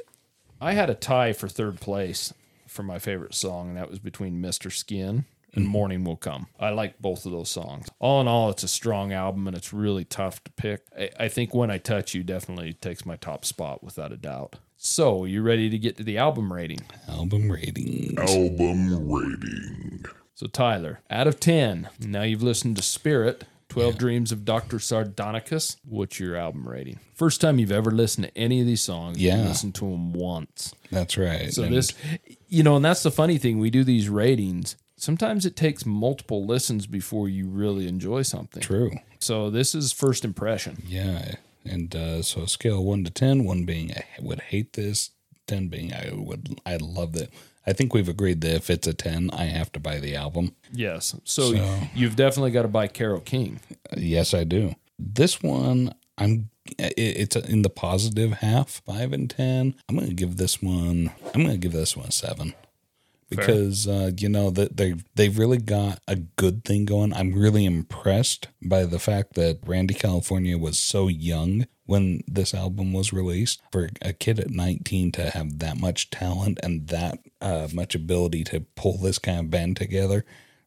[0.61, 2.33] I had a tie for third place
[2.67, 4.73] for my favorite song, and that was between Mr.
[4.73, 5.25] Skin
[5.55, 5.73] and mm-hmm.
[5.73, 6.47] Morning Will Come.
[6.59, 7.89] I like both of those songs.
[7.99, 10.83] All in all, it's a strong album and it's really tough to pick.
[10.99, 14.57] I, I think When I Touch You definitely takes my top spot without a doubt.
[14.77, 16.81] So, you ready to get to the album rating?
[17.09, 18.19] Album ratings.
[18.19, 20.05] Album rating.
[20.43, 24.79] So, Tyler, out of 10, now you've listened to Spirit, 12 Dreams of Dr.
[24.79, 25.77] Sardonicus.
[25.85, 26.99] What's your album rating?
[27.15, 29.45] First time you've ever listened to any of these songs, you Yeah.
[29.47, 30.75] listened to them once.
[30.91, 31.53] That's right.
[31.55, 31.93] So, And this,
[32.49, 33.61] you know, and that's the funny thing.
[33.61, 34.75] We do these ratings.
[34.97, 38.65] Sometimes it takes multiple listens before you really enjoy something.
[38.65, 38.91] true.
[39.21, 40.83] So, this is first impression.
[40.89, 41.37] Yeah.
[41.65, 45.11] And uh, so scale one to 10, one being I would hate this,
[45.47, 47.31] ten being I would I love it.
[47.67, 50.55] I think we've agreed that if it's a ten, I have to buy the album.
[50.73, 51.15] Yes.
[51.25, 53.61] So, So- you've definitely got to buy Carole King.
[53.97, 54.75] Yes, I do.
[54.99, 59.75] This one, I'm it's in the positive half, five and ten.
[59.89, 61.11] I'm gonna give this one.
[61.35, 62.55] I'm gonna give this one a seven.
[63.29, 67.15] Because uh, you know that they they've really got a good thing going.
[67.15, 72.95] I'm really impressed by the fact that Randy California was so young when this album
[72.95, 73.61] was released.
[73.71, 78.45] For a kid at 19 to have that much talent and that uh, much ability
[78.45, 80.25] to pull this kind of band together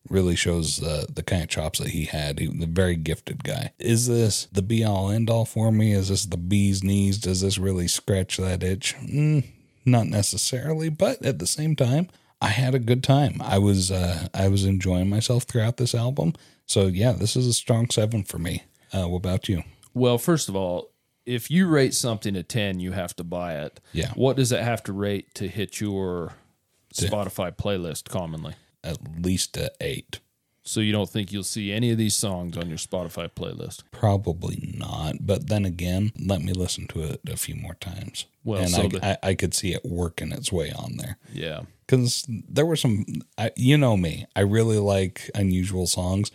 [0.08, 2.38] really shows uh, the kind of chops that he had.
[2.38, 3.72] He was a very gifted guy.
[3.80, 5.94] Is this the be all end all for me?
[5.94, 7.18] Is this the bee's knees?
[7.18, 8.96] Does this really scratch that itch?
[8.98, 9.46] Mm,
[9.84, 12.08] not necessarily, but at the same time,
[12.40, 13.42] I had a good time.
[13.42, 16.34] I was uh, I was enjoying myself throughout this album.
[16.68, 18.62] So yeah, this is a strong seven for me.
[18.94, 19.64] Uh, what about you?
[19.96, 20.92] Well, first of all,
[21.26, 23.80] if you rate something a 10, you have to buy it.
[23.94, 24.12] Yeah.
[24.16, 26.34] What does it have to rate to hit your
[26.94, 28.56] Spotify playlist commonly?
[28.84, 30.20] At least a eight.
[30.68, 33.84] So you don't think you'll see any of these songs on your Spotify playlist?
[33.92, 35.18] Probably not.
[35.22, 38.26] But then again, let me listen to it a few more times.
[38.44, 41.18] Well, and so I, the- I, I could see it working its way on there.
[41.32, 41.62] Yeah.
[41.86, 43.06] because there were some
[43.38, 46.32] I, you know me i really like unusual songs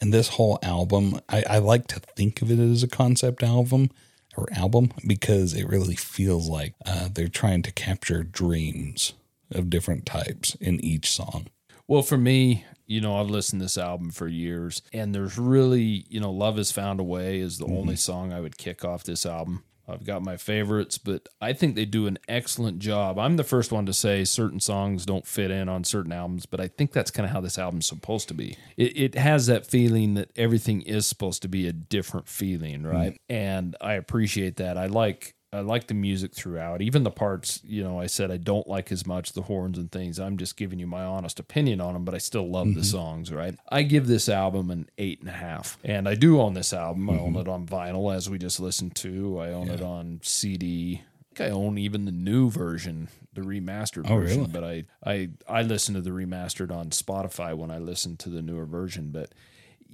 [0.00, 3.90] and this whole album I, I like to think of it as a concept album
[4.36, 9.14] or album because it really feels like uh, they're trying to capture dreams
[9.50, 11.46] of different types in each song
[11.86, 16.04] Well, for me, you know, I've listened to this album for years, and there's really,
[16.08, 19.04] you know, Love Has Found a Way is the only song I would kick off
[19.04, 19.64] this album.
[19.88, 23.18] I've got my favorites, but I think they do an excellent job.
[23.18, 26.60] I'm the first one to say certain songs don't fit in on certain albums, but
[26.60, 28.56] I think that's kind of how this album's supposed to be.
[28.76, 33.14] It, it has that feeling that everything is supposed to be a different feeling, right?
[33.14, 33.34] Mm-hmm.
[33.34, 34.78] And I appreciate that.
[34.78, 38.38] I like I like the music throughout, even the parts, you know, I said I
[38.38, 40.18] don't like as much the horns and things.
[40.18, 42.82] I'm just giving you my honest opinion on them, but I still love the mm-hmm.
[42.82, 43.54] songs, right?
[43.68, 45.78] I give this album an eight and a half.
[45.84, 47.10] And I do own this album.
[47.10, 47.40] I own mm-hmm.
[47.40, 49.40] it on vinyl, as we just listened to.
[49.40, 51.02] I own it on CD.
[51.02, 54.38] I think I own even the new version, the remastered Oh, version.
[54.38, 54.52] really?
[54.52, 58.40] But I, I, I listen to the remastered on Spotify when I listen to the
[58.40, 59.10] newer version.
[59.10, 59.32] But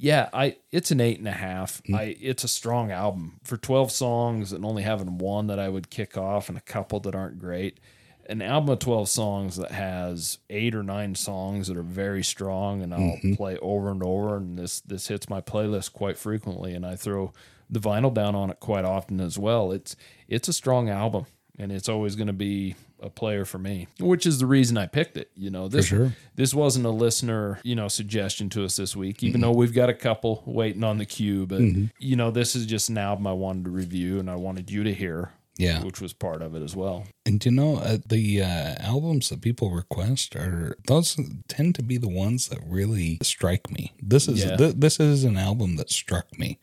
[0.01, 1.83] yeah, I it's an eight and a half.
[1.87, 1.97] Hmm.
[1.97, 5.91] I it's a strong album for twelve songs and only having one that I would
[5.91, 7.81] kick off and a couple that aren't great.
[8.29, 12.83] An album of twelve songs that has eight or nine songs that are very strong
[12.83, 13.35] and I'll mm-hmm.
[13.35, 17.33] play over and over and this this hits my playlist quite frequently and I throw
[17.69, 19.73] the vinyl down on it quite often as well.
[19.73, 19.97] It's
[20.29, 21.27] it's a strong album
[21.59, 24.87] and it's always going to be a player for me, which is the reason I
[24.87, 25.31] picked it.
[25.35, 26.15] You know, this sure.
[26.35, 29.89] this wasn't a listener, you know, suggestion to us this week, even though we've got
[29.89, 31.47] a couple waiting on the queue.
[31.47, 31.61] But
[31.99, 34.83] you know, this is just an album I wanted to review and I wanted you
[34.85, 37.05] to hear, yeah which was part of it as well.
[37.27, 41.17] and you know uh, the uh, albums that people request are those
[41.49, 44.57] tend to be the ones that really strike me this is Yeah.
[44.57, 46.59] th- this is an album that struck me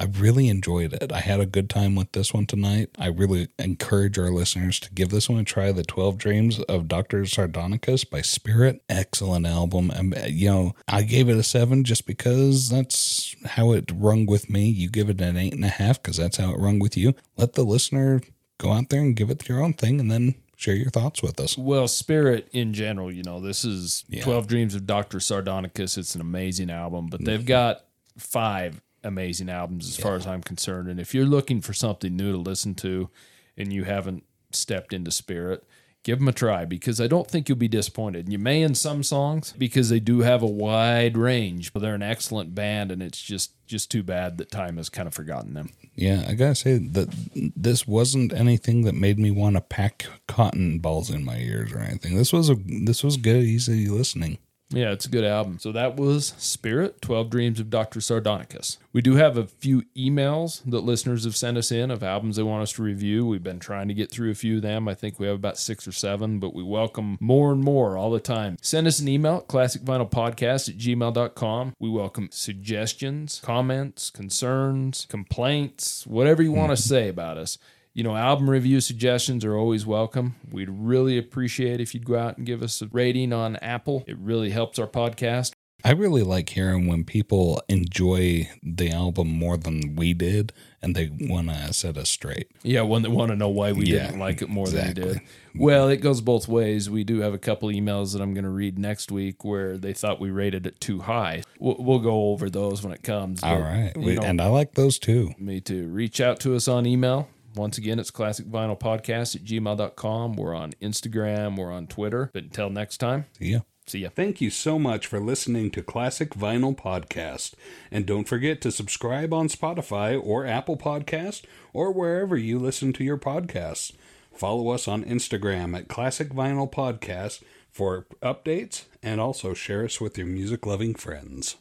[0.00, 1.10] I really enjoyed it.
[1.12, 2.90] I had a good time with this one tonight.
[2.98, 5.72] I really encourage our listeners to give this one a try.
[5.72, 7.22] The 12 Dreams of Dr.
[7.22, 8.80] Sardonicus by Spirit.
[8.88, 9.90] Excellent album.
[9.90, 14.26] And, uh, you know, I gave it a seven just because that's how it rung
[14.26, 14.68] with me.
[14.68, 17.14] You give it an eight and a half because that's how it rung with you.
[17.36, 18.20] Let the listener
[18.58, 21.40] go out there and give it your own thing and then share your thoughts with
[21.40, 21.58] us.
[21.58, 24.22] Well, Spirit in general, you know, this is Yeah.
[24.22, 25.18] 12 Dreams of Dr.
[25.18, 25.98] Sardonicus.
[25.98, 27.84] It's an amazing album, but they've got
[28.16, 30.88] five amazing albums as far as I'm concerned.
[30.88, 33.10] And if you're looking for something new to listen to
[33.56, 35.64] and you haven't stepped into Spirit,
[36.02, 38.30] give them a try because I don't think you'll be disappointed.
[38.30, 42.02] You may in some songs because they do have a wide range, but they're an
[42.02, 45.70] excellent band and it's just just too bad that time has kind of forgotten them.
[45.94, 47.08] Yeah, I gotta say that
[47.54, 51.80] this wasn't anything that made me want to pack cotton balls in my ears or
[51.80, 52.16] anything.
[52.16, 54.38] This was a this was good, easy listening.
[54.70, 55.58] Yeah, it's a good album.
[55.58, 58.00] So that was Spirit, 12 Dreams of Dr.
[58.00, 58.76] Sardonicus.
[58.92, 62.42] We do have a few emails that listeners have sent us in of albums they
[62.42, 63.26] want us to review.
[63.26, 64.86] We've been trying to get through a few of them.
[64.86, 68.10] I think we have about six or seven, but we welcome more and more all
[68.10, 68.58] the time.
[68.60, 71.74] Send us an email, classicvinylpodcast at gmail.com.
[71.78, 76.88] We welcome suggestions, comments, concerns, complaints, whatever you want to hmm.
[76.88, 77.56] say about us.
[77.98, 80.36] You know, album review suggestions are always welcome.
[80.52, 84.04] We'd really appreciate if you'd go out and give us a rating on Apple.
[84.06, 85.50] It really helps our podcast.
[85.82, 91.10] I really like hearing when people enjoy the album more than we did, and they
[91.22, 92.48] want to set us straight.
[92.62, 94.94] Yeah, when they want to know why we Yeah, didn't like it more than we
[94.94, 95.20] did.
[95.56, 96.88] Well, it goes both ways.
[96.88, 99.92] We do have a couple emails that I'm going to read next week where they
[99.92, 101.42] thought we rated it too high.
[101.58, 103.42] We'll, we'll go over those when it comes.
[103.42, 105.32] All but, right, We- know, and I like those too.
[105.36, 105.88] Me too.
[105.88, 107.28] Reach out to us on email.
[107.58, 110.34] Once again, it's classic vinyl podcast at gmail.com.
[110.34, 112.30] We're on Instagram, we're on Twitter.
[112.32, 113.60] But until next time, see ya.
[113.88, 114.10] See ya.
[114.14, 117.54] Thank you so much for listening to Classic Vinyl Podcast.
[117.90, 121.42] And don't forget to subscribe on Spotify or Apple Podcast
[121.72, 123.92] or wherever you listen to your podcasts.
[124.32, 130.18] Follow us on Instagram at Classic Vinyl Podcast for updates and also share us with
[130.18, 131.56] your music loving friends.